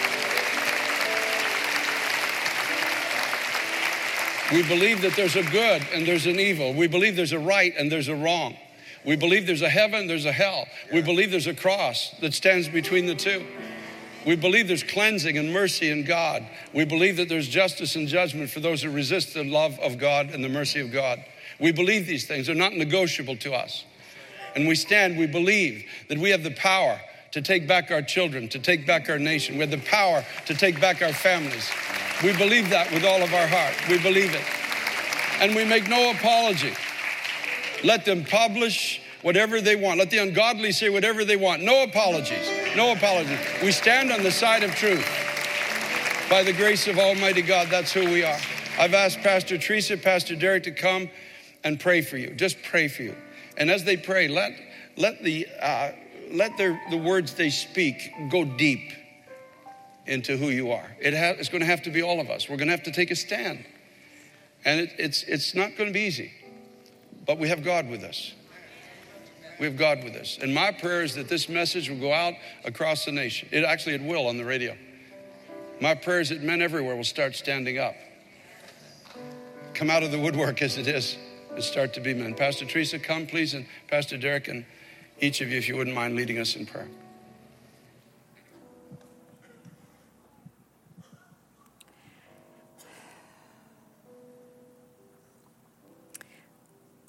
We 4.52 4.64
believe 4.64 5.02
that 5.02 5.16
there's 5.16 5.36
a 5.36 5.44
good 5.44 5.82
and 5.94 6.06
there's 6.06 6.26
an 6.26 6.40
evil. 6.40 6.74
We 6.74 6.88
believe 6.88 7.16
there's 7.16 7.32
a 7.32 7.40
right 7.40 7.74
and 7.78 7.92
there's 7.92 8.10
a 8.10 8.16
wrong. 8.16 8.58
We 9.06 9.16
believe 9.16 9.48
there's 9.48 9.62
a 9.62 9.70
heaven, 9.70 10.08
there's 10.08 10.26
a 10.26 10.32
hell. 10.32 10.68
We 10.92 11.02
believe 11.02 11.32
there's 11.32 11.48
a 11.48 11.54
cross 11.54 12.14
that 12.20 12.34
stands 12.34 12.68
between 12.68 13.06
the 13.06 13.16
two. 13.16 13.46
We 14.26 14.36
believe 14.36 14.68
there's 14.68 14.84
cleansing 14.84 15.38
and 15.38 15.52
mercy 15.52 15.90
in 15.90 16.04
God. 16.04 16.46
We 16.74 16.86
believe 16.86 17.18
that 17.18 17.30
there's 17.30 17.48
justice 17.48 17.96
and 17.96 18.08
judgment 18.08 18.50
for 18.52 18.60
those 18.60 18.84
who 18.84 18.92
resist 18.92 19.34
the 19.34 19.44
love 19.44 19.80
of 19.80 19.98
God 19.98 20.30
and 20.30 20.44
the 20.44 20.50
mercy 20.50 20.80
of 20.80 20.92
God. 20.92 21.24
We 21.60 21.72
believe 21.72 22.06
these 22.06 22.28
things. 22.28 22.48
They're 22.48 22.56
not 22.56 22.74
negotiable 22.74 23.38
to 23.38 23.54
us. 23.54 23.86
And 24.56 24.68
we 24.68 24.76
stand, 24.76 25.18
we 25.18 25.28
believe 25.28 25.86
that 26.10 26.18
we 26.18 26.30
have 26.32 26.44
the 26.44 26.52
power 26.52 27.00
to 27.32 27.42
take 27.42 27.68
back 27.68 27.90
our 27.90 28.02
children, 28.02 28.50
to 28.50 28.60
take 28.60 28.86
back 28.86 29.10
our 29.10 29.18
nation. 29.18 29.56
We 29.56 29.62
have 29.62 29.72
the 29.72 29.78
power 29.78 30.24
to 30.46 30.54
take 30.54 30.80
back 30.82 31.02
our 31.02 31.14
families. 31.14 31.72
We 32.24 32.38
believe 32.38 32.70
that 32.70 32.92
with 32.92 33.04
all 33.04 33.24
of 33.24 33.34
our 33.34 33.48
heart. 33.48 33.74
We 33.90 33.98
believe 33.98 34.34
it. 34.36 34.44
And 35.42 35.56
we 35.56 35.66
make 35.66 35.90
no 35.90 36.12
apology. 36.12 36.74
Let 37.84 38.06
them 38.06 38.24
publish 38.24 39.02
whatever 39.24 39.60
they 39.60 39.76
want. 39.76 39.98
Let 39.98 40.12
the 40.12 40.20
ungodly 40.20 40.72
say 40.72 40.90
whatever 40.90 41.26
they 41.26 41.36
want. 41.36 41.64
No 41.64 41.84
apologies. 41.84 42.48
No 42.76 42.92
apologies. 42.92 43.40
We 43.64 43.72
stand 43.72 44.12
on 44.12 44.22
the 44.22 44.32
side 44.32 44.64
of 44.64 44.76
truth. 44.76 45.06
By 46.30 46.44
the 46.44 46.54
grace 46.54 46.88
of 46.88 47.00
Almighty 47.00 47.42
God, 47.42 47.70
that's 47.70 47.92
who 47.92 48.06
we 48.06 48.24
are. 48.24 48.38
I've 48.78 48.94
asked 48.94 49.20
Pastor 49.22 49.58
Teresa, 49.58 49.98
Pastor 49.98 50.36
Derek 50.36 50.64
to 50.64 50.72
come 50.72 51.10
and 51.64 51.80
pray 51.80 52.02
for 52.02 52.18
you. 52.18 52.32
Just 52.36 52.62
pray 52.62 52.88
for 52.88 53.02
you. 53.04 53.16
And 53.58 53.70
as 53.70 53.84
they 53.84 53.98
pray, 53.98 54.28
let, 54.28 54.54
let, 54.96 55.24
the, 55.24 55.48
uh, 55.60 55.92
let 56.32 56.56
their, 56.58 56.80
the 56.92 56.98
words 56.98 57.34
they 57.34 57.50
speak 57.50 58.12
go 58.30 58.46
deep 58.46 58.94
into 60.06 60.38
who 60.38 60.50
you 60.50 60.72
are. 60.72 60.96
It 61.00 61.14
ha- 61.14 61.36
it's 61.38 61.50
going 61.50 61.62
to 61.62 61.68
have 61.68 61.84
to 61.84 61.92
be 61.92 62.02
all 62.02 62.20
of 62.20 62.30
us. 62.30 62.50
We're 62.50 62.58
going 62.58 62.68
to 62.68 62.76
have 62.76 62.84
to 62.84 62.92
take 62.92 63.12
a 63.12 63.16
stand. 63.16 63.66
And 64.66 64.82
it, 64.82 64.94
it's, 64.98 65.24
it's 65.24 65.56
not 65.56 65.76
going 65.78 65.90
to 65.90 65.94
be 65.94 66.02
easy, 66.02 66.32
but 67.26 67.38
we 67.38 67.48
have 67.50 67.64
God 67.64 67.90
with 67.90 68.04
us. 68.04 68.34
We 69.60 69.66
have 69.66 69.78
God 69.78 70.04
with 70.04 70.16
us. 70.16 70.40
And 70.42 70.54
my 70.54 70.72
prayer 70.72 71.04
is 71.04 71.16
that 71.16 71.30
this 71.30 71.48
message 71.48 71.90
will 71.90 72.00
go 72.00 72.14
out 72.14 72.34
across 72.66 73.06
the 73.06 73.12
nation. 73.12 73.48
It 73.52 73.64
actually 73.64 73.96
it 73.96 74.02
will 74.02 74.28
on 74.28 74.38
the 74.38 74.46
radio. 74.46 74.76
My 75.80 75.96
prayer 75.96 76.20
is 76.20 76.30
that 76.30 76.42
men 76.42 76.62
everywhere 76.62 76.96
will 76.96 77.04
start 77.04 77.36
standing 77.36 77.78
up. 77.78 77.96
Come 79.74 79.90
out 79.90 80.04
of 80.04 80.12
the 80.12 80.20
woodwork 80.20 80.62
as 80.62 80.78
it 80.78 80.88
is 80.88 81.18
and 81.54 81.64
start 81.64 81.94
to 81.94 82.00
be 82.00 82.14
men. 82.14 82.34
Pastor 82.34 82.66
Teresa, 82.66 83.00
come 83.00 83.26
please, 83.26 83.54
and 83.54 83.66
Pastor 83.88 84.18
Derek, 84.18 84.48
and 84.48 84.66
each 85.20 85.42
of 85.42 85.50
you, 85.50 85.58
if 85.58 85.68
you 85.68 85.76
wouldn't 85.76 85.96
mind 85.96 86.16
leading 86.16 86.40
us 86.40 86.56
in 86.56 86.66
prayer. 86.66 86.88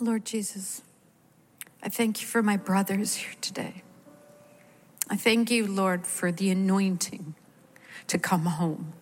Lord 0.03 0.25
Jesus, 0.25 0.83
I 1.81 1.89
thank 1.89 2.21
you 2.21 2.27
for 2.27 2.43
my 2.43 2.57
brothers 2.57 3.15
here 3.15 3.35
today. 3.41 3.85
I 5.09 5.15
thank 5.15 5.49
you, 5.49 5.65
Lord, 5.65 6.09
for 6.09 6.33
the 6.33 6.51
anointing 6.51 7.37
to 8.09 8.19
come 8.19 8.47
home. 8.47 8.95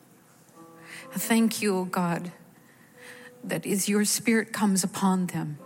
I 1.15 1.17
thank 1.17 1.63
you, 1.63 1.75
O 1.75 1.85
God, 1.87 2.33
that 3.43 3.65
as 3.65 3.89
your 3.89 4.05
spirit 4.05 4.53
comes 4.53 4.85
upon 4.85 5.29
them, 5.29 5.59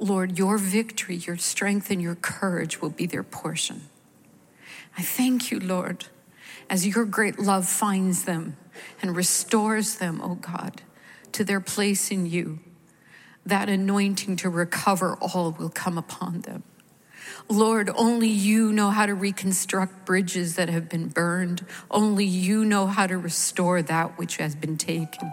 Lord, 0.00 0.36
your 0.36 0.58
victory, 0.58 1.14
your 1.14 1.36
strength, 1.36 1.88
and 1.88 2.02
your 2.02 2.16
courage 2.16 2.82
will 2.82 2.90
be 2.90 3.06
their 3.06 3.22
portion. 3.22 3.82
I 4.98 5.02
thank 5.02 5.52
you, 5.52 5.60
Lord, 5.60 6.06
as 6.68 6.84
your 6.84 7.04
great 7.04 7.38
love 7.38 7.68
finds 7.68 8.24
them 8.24 8.56
and 9.00 9.14
restores 9.14 9.98
them, 9.98 10.20
O 10.20 10.34
God, 10.34 10.82
to 11.30 11.44
their 11.44 11.60
place 11.60 12.10
in 12.10 12.26
you 12.26 12.58
that 13.46 13.68
anointing 13.68 14.36
to 14.36 14.50
recover 14.50 15.16
all 15.16 15.52
will 15.52 15.70
come 15.70 15.98
upon 15.98 16.42
them. 16.42 16.62
Lord, 17.48 17.90
only 17.94 18.28
you 18.28 18.72
know 18.72 18.90
how 18.90 19.06
to 19.06 19.14
reconstruct 19.14 20.04
bridges 20.04 20.56
that 20.56 20.68
have 20.68 20.88
been 20.88 21.08
burned. 21.08 21.64
Only 21.90 22.24
you 22.24 22.64
know 22.64 22.86
how 22.86 23.06
to 23.06 23.18
restore 23.18 23.82
that 23.82 24.18
which 24.18 24.36
has 24.36 24.54
been 24.54 24.76
taken. 24.76 25.32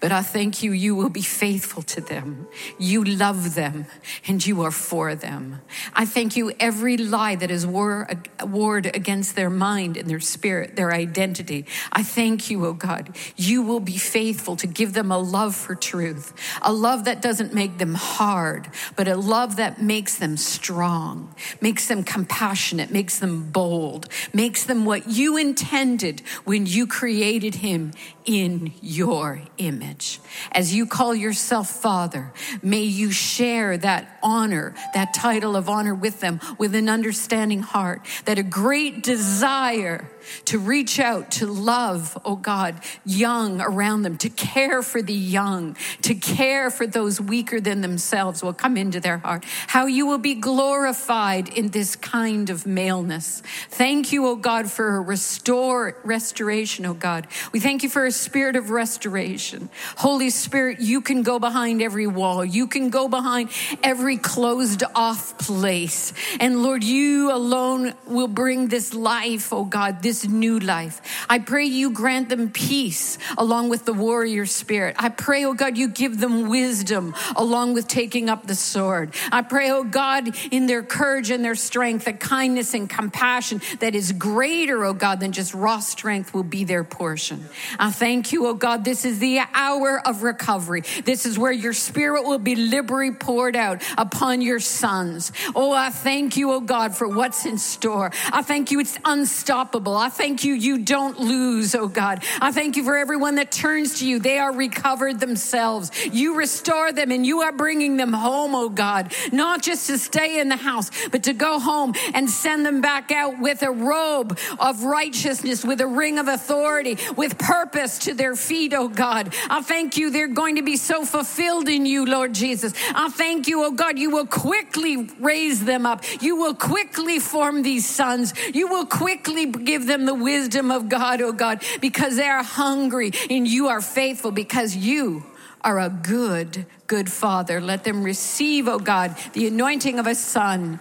But 0.00 0.12
I 0.12 0.22
thank 0.22 0.62
you, 0.62 0.72
you 0.72 0.94
will 0.94 1.08
be 1.08 1.22
faithful 1.22 1.82
to 1.82 2.00
them. 2.00 2.46
You 2.78 3.04
love 3.04 3.54
them 3.54 3.86
and 4.26 4.44
you 4.44 4.62
are 4.62 4.70
for 4.70 5.14
them. 5.14 5.60
I 5.94 6.04
thank 6.04 6.36
you, 6.36 6.52
every 6.58 6.96
lie 6.96 7.36
that 7.36 7.50
is 7.50 7.66
war, 7.66 8.08
warred 8.42 8.86
against 8.86 9.36
their 9.36 9.50
mind 9.50 9.96
and 9.96 10.08
their 10.08 10.20
spirit, 10.20 10.76
their 10.76 10.92
identity. 10.92 11.66
I 11.92 12.02
thank 12.02 12.50
you, 12.50 12.66
oh 12.66 12.72
God. 12.72 13.16
You 13.36 13.62
will 13.62 13.80
be 13.80 13.98
faithful 13.98 14.56
to 14.56 14.66
give 14.66 14.92
them 14.92 15.10
a 15.10 15.18
love 15.18 15.54
for 15.54 15.74
truth, 15.74 16.32
a 16.62 16.72
love 16.72 17.04
that 17.04 17.22
doesn't 17.22 17.54
make 17.54 17.78
them 17.78 17.94
hard, 17.94 18.68
but 18.96 19.08
a 19.08 19.16
love 19.16 19.56
that 19.56 19.80
makes 19.80 20.16
them 20.18 20.36
strong, 20.36 21.34
makes 21.60 21.88
them 21.88 22.02
compassionate, 22.04 22.90
makes 22.90 23.18
them 23.18 23.50
bold, 23.50 24.08
makes 24.32 24.64
them 24.64 24.84
what 24.84 25.08
you 25.08 25.36
intended 25.36 26.20
when 26.44 26.66
you 26.66 26.86
created 26.86 27.56
him 27.56 27.92
in 28.24 28.72
your 28.80 29.42
image. 29.58 30.20
As 30.52 30.74
you 30.74 30.86
call 30.86 31.14
yourself 31.14 31.68
Father, 31.70 32.32
may 32.62 32.82
you 32.82 33.10
share 33.10 33.76
that 33.78 34.18
honor, 34.22 34.74
that 34.94 35.14
title 35.14 35.56
of 35.56 35.68
honor 35.68 35.94
with 35.94 36.20
them 36.20 36.40
with 36.58 36.74
an 36.74 36.88
understanding 36.88 37.60
heart, 37.60 38.06
that 38.24 38.38
a 38.38 38.42
great 38.42 39.02
desire 39.02 40.10
to 40.46 40.58
reach 40.58 40.98
out, 40.98 41.30
to 41.32 41.46
love, 41.46 42.18
oh 42.24 42.36
God, 42.36 42.76
young 43.04 43.60
around 43.60 44.02
them, 44.02 44.16
to 44.18 44.28
care 44.28 44.82
for 44.82 45.02
the 45.02 45.12
young, 45.12 45.76
to 46.02 46.14
care 46.14 46.70
for 46.70 46.86
those 46.86 47.20
weaker 47.20 47.60
than 47.60 47.80
themselves 47.80 48.42
will 48.42 48.52
come 48.52 48.76
into 48.76 49.00
their 49.00 49.18
heart. 49.18 49.44
How 49.68 49.86
you 49.86 50.06
will 50.06 50.18
be 50.18 50.34
glorified 50.34 51.48
in 51.48 51.68
this 51.70 51.96
kind 51.96 52.50
of 52.50 52.66
maleness. 52.66 53.42
Thank 53.70 54.12
you, 54.12 54.26
oh 54.26 54.36
God, 54.36 54.70
for 54.70 54.96
a 54.96 55.00
restore, 55.00 55.96
restoration, 56.04 56.86
oh 56.86 56.94
God. 56.94 57.26
We 57.52 57.60
thank 57.60 57.82
you 57.82 57.88
for 57.88 58.06
a 58.06 58.12
spirit 58.12 58.56
of 58.56 58.70
restoration. 58.70 59.68
Holy 59.96 60.30
Spirit, 60.30 60.80
you 60.80 61.00
can 61.00 61.22
go 61.22 61.38
behind 61.38 61.82
every 61.82 62.06
wall. 62.06 62.44
You 62.44 62.66
can 62.66 62.90
go 62.90 63.08
behind 63.08 63.50
every 63.82 64.16
closed 64.16 64.82
off 64.94 65.38
place. 65.38 66.12
And 66.40 66.62
Lord, 66.62 66.84
you 66.84 67.32
alone 67.32 67.94
will 68.06 68.28
bring 68.28 68.68
this 68.68 68.94
life, 68.94 69.52
oh 69.52 69.64
God, 69.64 70.02
this 70.02 70.21
new 70.26 70.58
life. 70.58 71.26
I 71.28 71.38
pray 71.38 71.64
you 71.64 71.90
grant 71.90 72.28
them 72.28 72.50
peace 72.50 73.18
along 73.36 73.68
with 73.68 73.84
the 73.84 73.92
warrior 73.92 74.46
spirit. 74.46 74.96
I 74.98 75.08
pray, 75.08 75.44
oh 75.44 75.54
God, 75.54 75.76
you 75.76 75.88
give 75.88 76.18
them 76.20 76.48
wisdom 76.48 77.14
along 77.36 77.74
with 77.74 77.88
taking 77.88 78.28
up 78.28 78.46
the 78.46 78.54
sword. 78.54 79.14
I 79.30 79.42
pray, 79.42 79.70
oh 79.70 79.84
God, 79.84 80.36
in 80.50 80.66
their 80.66 80.82
courage 80.82 81.30
and 81.30 81.44
their 81.44 81.54
strength, 81.54 82.04
that 82.04 82.20
kindness 82.20 82.74
and 82.74 82.88
compassion 82.88 83.60
that 83.80 83.94
is 83.94 84.12
greater, 84.12 84.84
oh 84.84 84.94
God, 84.94 85.20
than 85.20 85.32
just 85.32 85.54
raw 85.54 85.80
strength 85.80 86.34
will 86.34 86.42
be 86.42 86.64
their 86.64 86.84
portion. 86.84 87.48
I 87.78 87.90
thank 87.90 88.32
you, 88.32 88.46
oh 88.46 88.54
God, 88.54 88.84
this 88.84 89.04
is 89.04 89.18
the 89.18 89.40
hour 89.54 90.00
of 90.06 90.22
recovery. 90.22 90.82
This 91.04 91.26
is 91.26 91.38
where 91.38 91.52
your 91.52 91.72
spirit 91.72 92.24
will 92.24 92.38
be 92.38 92.56
liberally 92.56 93.12
poured 93.12 93.56
out 93.56 93.82
upon 93.98 94.40
your 94.40 94.60
sons. 94.60 95.32
Oh, 95.54 95.72
I 95.72 95.90
thank 95.90 96.36
you, 96.36 96.52
oh 96.52 96.60
God, 96.60 96.96
for 96.96 97.08
what's 97.08 97.46
in 97.46 97.58
store. 97.58 98.10
I 98.32 98.42
thank 98.42 98.70
you, 98.70 98.80
it's 98.80 98.98
unstoppable. 99.04 99.96
I 100.02 100.08
thank 100.08 100.42
you, 100.42 100.54
you 100.54 100.78
don't 100.78 101.20
lose, 101.20 101.76
oh 101.76 101.86
God. 101.86 102.24
I 102.40 102.50
thank 102.50 102.76
you 102.76 102.82
for 102.82 102.96
everyone 102.96 103.36
that 103.36 103.52
turns 103.52 104.00
to 104.00 104.08
you. 104.08 104.18
They 104.18 104.36
are 104.36 104.52
recovered 104.52 105.20
themselves. 105.20 105.92
You 106.06 106.36
restore 106.36 106.90
them 106.90 107.12
and 107.12 107.24
you 107.24 107.42
are 107.42 107.52
bringing 107.52 107.98
them 107.98 108.12
home, 108.12 108.52
oh 108.56 108.68
God, 108.68 109.14
not 109.30 109.62
just 109.62 109.86
to 109.86 109.98
stay 109.98 110.40
in 110.40 110.48
the 110.48 110.56
house, 110.56 110.90
but 111.12 111.22
to 111.22 111.32
go 111.32 111.60
home 111.60 111.94
and 112.14 112.28
send 112.28 112.66
them 112.66 112.80
back 112.80 113.12
out 113.12 113.38
with 113.38 113.62
a 113.62 113.70
robe 113.70 114.36
of 114.58 114.82
righteousness, 114.82 115.64
with 115.64 115.80
a 115.80 115.86
ring 115.86 116.18
of 116.18 116.26
authority, 116.26 116.98
with 117.16 117.38
purpose 117.38 117.98
to 118.00 118.12
their 118.12 118.34
feet, 118.34 118.74
oh 118.74 118.88
God. 118.88 119.32
I 119.48 119.62
thank 119.62 119.96
you, 119.96 120.10
they're 120.10 120.26
going 120.26 120.56
to 120.56 120.62
be 120.62 120.76
so 120.78 121.04
fulfilled 121.04 121.68
in 121.68 121.86
you, 121.86 122.06
Lord 122.06 122.34
Jesus. 122.34 122.72
I 122.92 123.08
thank 123.08 123.46
you, 123.46 123.62
oh 123.62 123.70
God, 123.70 124.00
you 124.00 124.10
will 124.10 124.26
quickly 124.26 125.08
raise 125.20 125.64
them 125.64 125.86
up. 125.86 126.02
You 126.20 126.34
will 126.34 126.56
quickly 126.56 127.20
form 127.20 127.62
these 127.62 127.88
sons. 127.88 128.34
You 128.52 128.66
will 128.66 128.86
quickly 128.86 129.46
give 129.46 129.86
them 129.86 129.91
them 129.92 130.06
the 130.06 130.14
wisdom 130.14 130.70
of 130.70 130.88
God, 130.88 131.20
oh 131.20 131.32
God, 131.32 131.62
because 131.80 132.16
they 132.16 132.28
are 132.28 132.42
hungry 132.42 133.12
and 133.30 133.46
you 133.46 133.68
are 133.68 133.80
faithful 133.80 134.30
because 134.30 134.74
you 134.74 135.24
are 135.60 135.78
a 135.78 135.88
good, 135.88 136.66
good 136.86 137.10
father. 137.10 137.60
Let 137.60 137.84
them 137.84 138.02
receive, 138.02 138.68
oh 138.68 138.78
God, 138.78 139.16
the 139.32 139.46
anointing 139.46 139.98
of 139.98 140.06
a 140.06 140.14
son 140.14 140.80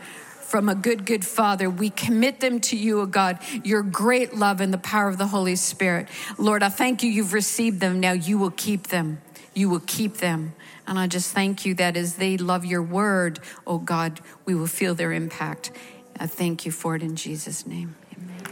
from 0.52 0.67
a 0.67 0.76
good, 0.76 1.06
good 1.06 1.26
Father. 1.26 1.69
We 1.69 1.89
commit 1.91 2.41
them 2.41 2.60
to 2.60 2.76
you, 2.76 3.00
O 3.00 3.04
oh 3.04 3.06
God, 3.06 3.39
your 3.63 3.82
great 3.82 4.36
love 4.36 4.60
and 4.60 4.74
the 4.74 4.78
power 4.78 5.08
of 5.08 5.17
the 5.17 5.28
Holy 5.28 5.56
Spirit. 5.56 6.10
Lord, 6.38 6.62
I 6.62 6.67
thank 6.67 7.04
you, 7.04 7.10
you've 7.10 7.32
received 7.32 7.80
them. 7.80 8.02
Now 8.02 8.12
you 8.12 8.38
will 8.38 8.52
keep 8.52 8.88
them. 8.88 9.21
You 9.54 9.69
will 9.69 9.80
keep 9.80 10.17
them. 10.17 10.54
And 10.86 11.00
I 11.00 11.08
just 11.08 11.32
thank 11.32 11.65
you 11.65 11.74
that 11.76 11.95
as 11.95 12.17
they 12.17 12.36
love 12.36 12.65
your 12.65 12.84
word, 12.84 13.39
O 13.65 13.76
oh 13.76 13.78
God, 13.78 14.19
we 14.43 14.54
will 14.54 14.67
feel 14.67 14.93
their 14.93 15.13
impact. 15.13 15.71
I 16.19 16.28
thank 16.28 16.65
you 16.65 16.71
for 16.71 16.95
it 16.95 17.02
in 17.02 17.15
Jesus' 17.15 17.65
name. 17.65 17.95
Amen. 18.17 18.43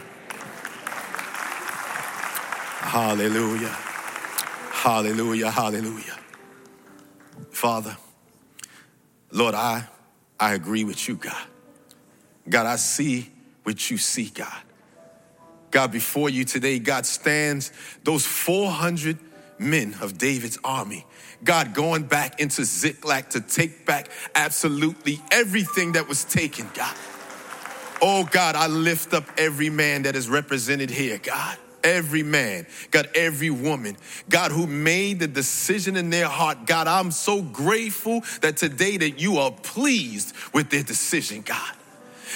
Hallelujah. 2.79 3.75
Hallelujah, 4.71 5.51
hallelujah. 5.51 6.17
Father, 7.51 7.97
Lord, 9.31 9.53
I, 9.53 9.85
I 10.39 10.53
agree 10.53 10.85
with 10.85 11.07
you, 11.09 11.15
God. 11.15 11.45
God, 12.47 12.65
I 12.65 12.77
see 12.77 13.29
what 13.63 13.91
you 13.91 13.97
see, 13.97 14.29
God. 14.29 14.61
God, 15.71 15.91
before 15.91 16.29
you 16.29 16.45
today, 16.45 16.79
God 16.79 17.05
stands 17.05 17.73
those 18.05 18.25
400 18.25 19.19
men 19.59 19.95
of 20.01 20.17
David's 20.17 20.57
army. 20.63 21.05
God, 21.43 21.73
going 21.73 22.03
back 22.03 22.39
into 22.39 22.63
Ziklag 22.63 23.29
to 23.31 23.41
take 23.41 23.85
back 23.85 24.09
absolutely 24.33 25.19
everything 25.31 25.91
that 25.91 26.07
was 26.07 26.23
taken, 26.23 26.69
God. 26.73 26.95
Oh, 28.01 28.23
God, 28.23 28.55
I 28.55 28.67
lift 28.67 29.13
up 29.13 29.25
every 29.37 29.69
man 29.69 30.03
that 30.03 30.15
is 30.15 30.29
represented 30.29 30.89
here, 30.89 31.17
God 31.17 31.57
every 31.83 32.23
man, 32.23 32.65
God, 32.91 33.09
every 33.15 33.49
woman, 33.49 33.97
God, 34.29 34.51
who 34.51 34.67
made 34.67 35.19
the 35.19 35.27
decision 35.27 35.95
in 35.95 36.09
their 36.09 36.27
heart. 36.27 36.65
God, 36.65 36.87
I'm 36.87 37.11
so 37.11 37.41
grateful 37.41 38.21
that 38.41 38.57
today 38.57 38.97
that 38.97 39.19
you 39.19 39.37
are 39.37 39.51
pleased 39.51 40.35
with 40.53 40.69
their 40.69 40.83
decision, 40.83 41.41
God. 41.41 41.73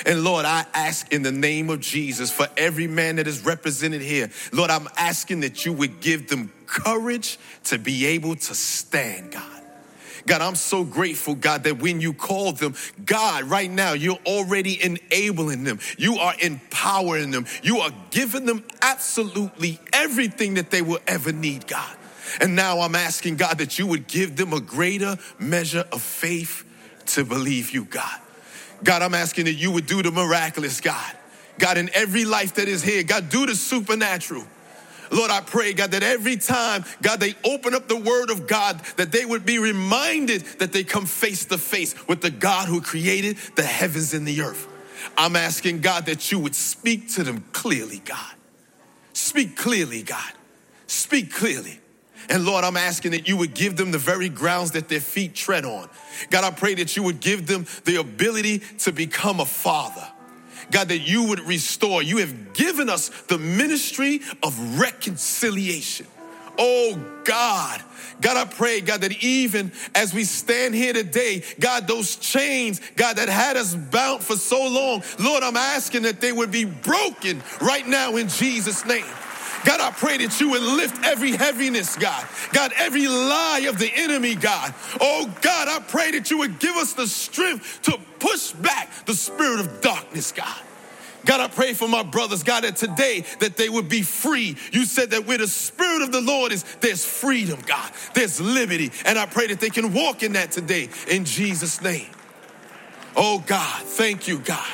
And 0.06 0.23
Lord, 0.23 0.45
I 0.45 0.65
ask 0.73 1.12
in 1.13 1.21
the 1.21 1.32
name 1.32 1.69
of 1.69 1.79
Jesus 1.79 2.32
for 2.32 2.47
every 2.58 2.88
man 2.88 3.17
that 3.17 3.27
is 3.27 3.45
represented 3.45 4.01
here, 4.01 4.32
Lord, 4.51 4.71
I'm 4.71 4.88
asking 4.97 5.41
that 5.41 5.65
you 5.65 5.73
would 5.73 5.99
give 5.99 6.29
them 6.29 6.51
courage 6.65 7.38
to 7.65 7.77
be 7.77 8.08
able 8.08 8.36
to 8.36 8.56
stand, 8.56 9.32
God. 9.32 9.53
God, 10.26 10.42
I'm 10.42 10.56
so 10.56 10.84
grateful, 10.84 11.36
God, 11.36 11.66
that 11.66 11.80
when 11.80 12.00
you 12.00 12.14
call 12.14 12.54
them, 12.54 12.76
God, 13.06 13.44
right 13.44 13.70
now, 13.70 13.94
you're 13.94 14.20
already 14.26 14.82
enabling 14.82 15.66
them. 15.66 15.80
You 15.98 16.16
are 16.16 16.34
empowering 16.42 17.32
them. 17.32 17.46
You 17.62 17.80
are 17.80 17.92
giving 18.12 18.46
them 18.46 18.64
absolutely 18.82 19.80
everything 19.92 20.54
that 20.54 20.72
they 20.72 20.82
will 20.82 21.00
ever 21.08 21.32
need, 21.32 21.68
God. 21.68 21.98
And 22.40 22.56
now 22.56 22.80
I'm 22.80 22.96
asking, 22.96 23.36
God, 23.36 23.58
that 23.58 23.78
you 23.78 23.86
would 23.88 24.08
give 24.08 24.36
them 24.36 24.54
a 24.54 24.62
greater 24.62 25.18
measure 25.40 25.86
of 25.92 26.02
faith 26.02 26.64
to 27.08 27.26
believe 27.26 27.72
you, 27.72 27.84
God. 27.86 28.20
God, 28.84 29.02
I'm 29.02 29.14
asking 29.14 29.46
that 29.46 29.54
you 29.54 29.72
would 29.72 29.86
do 29.86 30.02
the 30.02 30.12
miraculous, 30.12 30.82
God. 30.82 31.18
God, 31.60 31.78
in 31.78 31.90
every 31.94 32.26
life 32.26 32.56
that 32.56 32.68
is 32.68 32.82
here, 32.82 33.04
God, 33.04 33.30
do 33.30 33.46
the 33.46 33.56
supernatural. 33.56 34.46
Lord, 35.13 35.30
I 35.30 35.41
pray, 35.41 35.73
God, 35.73 35.91
that 35.91 36.04
every 36.04 36.38
time, 36.38 36.84
God, 37.02 37.19
they 37.19 37.36
open 37.43 37.76
up 37.76 37.88
the 37.88 37.97
word 37.97 38.32
of 38.32 38.47
God, 38.47 38.80
that 38.97 39.12
they 39.12 39.23
would 39.23 39.45
be 39.45 39.60
reminded 39.60 40.41
that 40.60 40.73
they 40.73 40.84
come 40.84 41.06
face 41.06 41.45
to 41.45 41.58
face 41.58 41.95
with 42.08 42.21
the 42.21 42.32
God 42.32 42.67
who 42.67 42.82
created 42.82 43.38
the 43.56 43.63
heavens 43.63 44.13
and 44.13 44.28
the 44.28 44.41
earth. 44.41 44.67
I'm 45.17 45.36
asking, 45.36 45.82
God, 45.82 46.08
that 46.08 46.32
you 46.32 46.39
would 46.39 46.56
speak 46.56 47.10
to 47.13 47.23
them 47.23 47.43
clearly, 47.52 47.99
God. 47.99 48.34
Speak 49.13 49.56
clearly, 49.56 50.02
God. 50.02 50.32
Speak 50.88 51.32
clearly. 51.32 51.80
And 52.30 52.45
Lord, 52.45 52.63
I'm 52.63 52.78
asking 52.78 53.12
that 53.12 53.28
you 53.28 53.38
would 53.38 53.54
give 53.54 53.76
them 53.76 53.91
the 53.91 53.97
very 53.97 54.30
grounds 54.30 54.71
that 54.71 54.88
their 54.88 55.02
feet 55.02 55.36
tread 55.36 55.65
on. 55.65 55.89
God, 56.30 56.43
I 56.43 56.52
pray 56.52 56.73
that 56.76 56.95
you 56.95 57.04
would 57.04 57.19
give 57.19 57.47
them 57.47 57.67
the 57.84 57.97
ability 57.97 58.60
to 58.80 58.91
become 58.91 59.39
a 59.39 59.45
father. 59.45 60.08
God, 60.74 60.90
that 60.90 61.00
you 61.00 61.24
would 61.26 61.40
restore. 61.40 62.04
You 62.04 62.18
have 62.18 62.54
given 62.54 62.90
us 62.90 63.10
the 63.28 63.38
ministry 63.38 64.22
of 64.42 64.80
reconciliation. 64.80 66.08
Oh 66.58 67.00
God, 67.24 67.82
God, 68.22 68.38
I 68.38 68.46
pray, 68.46 68.82
God, 68.82 69.02
that 69.02 69.24
even 69.24 69.72
as 69.96 70.14
we 70.14 70.24
stand 70.24 70.76
here 70.76 70.94
today, 70.94 71.44
God, 71.60 71.88
those 71.88 72.16
chains, 72.16 72.80
God, 72.96 73.16
that 73.16 73.30
had 73.30 73.58
us 73.58 73.74
bound 73.74 74.24
for 74.24 74.36
so 74.36 74.68
long, 74.68 75.04
Lord, 75.20 75.44
I'm 75.44 75.58
asking 75.58 76.04
that 76.04 76.22
they 76.22 76.32
would 76.32 76.52
be 76.52 76.66
broken 76.66 77.42
right 77.62 77.88
now 77.88 78.18
in 78.18 78.28
Jesus' 78.28 78.86
name. 78.86 79.06
God, 79.66 79.80
I 79.80 79.92
pray 79.92 80.18
that 80.18 80.40
you 80.42 80.50
would 80.50 80.62
lift 80.62 81.06
every 81.06 81.32
heaviness, 81.32 81.96
God. 81.96 82.28
God, 82.52 82.74
every 82.78 83.08
lie 83.08 83.66
of 83.70 83.80
the 83.80 83.92
enemy, 83.96 84.36
God. 84.36 84.74
Oh, 85.00 85.34
God, 85.42 85.68
I 85.70 85.80
pray 85.80 86.12
that 86.12 86.30
you 86.30 86.40
would 86.40 86.60
give 86.60 86.76
us 86.76 86.94
the 86.94 87.08
strength 87.08 87.82
to 87.84 87.98
push 88.20 88.52
back 88.52 88.90
the 89.13 89.19
spirit 89.19 89.60
of 89.60 89.82
darkness, 89.82 90.32
God. 90.32 90.60
God, 91.26 91.39
I 91.39 91.47
pray 91.47 91.73
for 91.73 91.88
my 91.88 92.04
brothers, 92.04 92.43
God, 92.43 92.63
that 92.63 92.76
today 92.76 93.23
that 93.39 93.56
they 93.56 93.69
would 93.69 93.88
be 93.88 94.02
free. 94.02 94.58
You 94.71 94.86
said 94.86 95.12
that 95.12 95.26
where 95.26 95.38
the 95.38 95.47
spirit 95.47 96.02
of 96.02 96.12
the 96.12 96.19
Lord 96.19 96.52
is, 96.52 96.63
there's 96.82 97.06
freedom, 97.06 97.60
God. 97.65 97.91
There's 98.13 98.41
liberty. 98.41 98.91
And 99.06 99.17
I 99.17 99.26
pray 99.26 99.47
that 99.47 99.60
they 99.60 99.69
can 99.69 99.93
walk 99.93 100.23
in 100.23 100.34
that 100.34 100.52
today 100.52 100.89
in 101.08 101.26
Jesus' 101.26 101.82
name. 101.82 102.10
Oh 103.15 103.41
God, 103.45 103.84
thank 103.84 104.28
you, 104.28 104.39
God. 104.39 104.73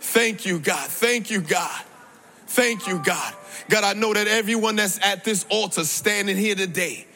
Thank 0.00 0.44
you, 0.46 0.58
God. 0.58 0.86
Thank 0.88 1.30
you, 1.30 1.40
God. 1.40 1.82
Thank 2.46 2.86
you, 2.86 3.02
God. 3.02 3.34
God, 3.68 3.84
I 3.84 3.94
know 3.94 4.12
that 4.14 4.28
everyone 4.28 4.76
that's 4.76 5.04
at 5.04 5.24
this 5.24 5.46
altar 5.48 5.84
standing 5.84 6.36
here 6.36 6.54
today, 6.54 7.06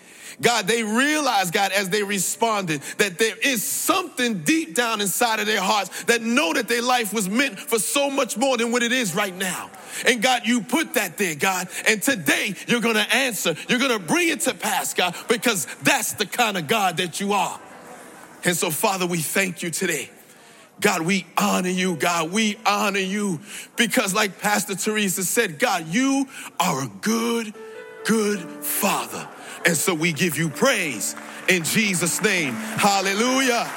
God, 0.42 0.66
they 0.66 0.82
realized, 0.82 1.54
God, 1.54 1.72
as 1.72 1.88
they 1.88 2.02
responded, 2.02 2.82
that 2.98 3.18
there 3.18 3.36
is 3.42 3.62
something 3.62 4.42
deep 4.42 4.74
down 4.74 5.00
inside 5.00 5.40
of 5.40 5.46
their 5.46 5.60
hearts 5.60 6.04
that 6.04 6.20
know 6.20 6.52
that 6.52 6.68
their 6.68 6.82
life 6.82 7.14
was 7.14 7.28
meant 7.28 7.58
for 7.58 7.78
so 7.78 8.10
much 8.10 8.36
more 8.36 8.56
than 8.56 8.72
what 8.72 8.82
it 8.82 8.92
is 8.92 9.14
right 9.14 9.34
now. 9.34 9.70
And 10.06 10.20
God, 10.20 10.42
you 10.44 10.62
put 10.62 10.94
that 10.94 11.16
there, 11.16 11.36
God. 11.36 11.68
And 11.86 12.02
today 12.02 12.54
you're 12.66 12.80
going 12.80 12.96
to 12.96 13.14
answer. 13.14 13.54
You're 13.68 13.78
going 13.78 13.98
to 13.98 14.04
bring 14.04 14.28
it 14.28 14.40
to 14.40 14.54
pass, 14.54 14.94
God, 14.94 15.14
because 15.28 15.66
that's 15.82 16.14
the 16.14 16.26
kind 16.26 16.58
of 16.58 16.66
God 16.66 16.96
that 16.96 17.20
you 17.20 17.32
are. 17.32 17.60
And 18.44 18.56
so, 18.56 18.70
Father, 18.70 19.06
we 19.06 19.18
thank 19.18 19.62
you 19.62 19.70
today. 19.70 20.10
God, 20.80 21.02
we 21.02 21.24
honor 21.38 21.68
you, 21.68 21.94
God. 21.94 22.32
We 22.32 22.58
honor 22.66 22.98
you 22.98 23.38
because, 23.76 24.12
like 24.12 24.40
Pastor 24.40 24.74
Teresa 24.74 25.22
said, 25.22 25.60
God, 25.60 25.86
you 25.86 26.26
are 26.58 26.84
a 26.84 26.88
good, 27.00 27.54
good 28.04 28.40
Father. 28.40 29.28
And 29.64 29.76
so 29.76 29.94
we 29.94 30.12
give 30.12 30.36
you 30.36 30.48
praise 30.48 31.14
in 31.48 31.64
Jesus' 31.64 32.22
name. 32.22 32.54
Hallelujah. 32.54 33.70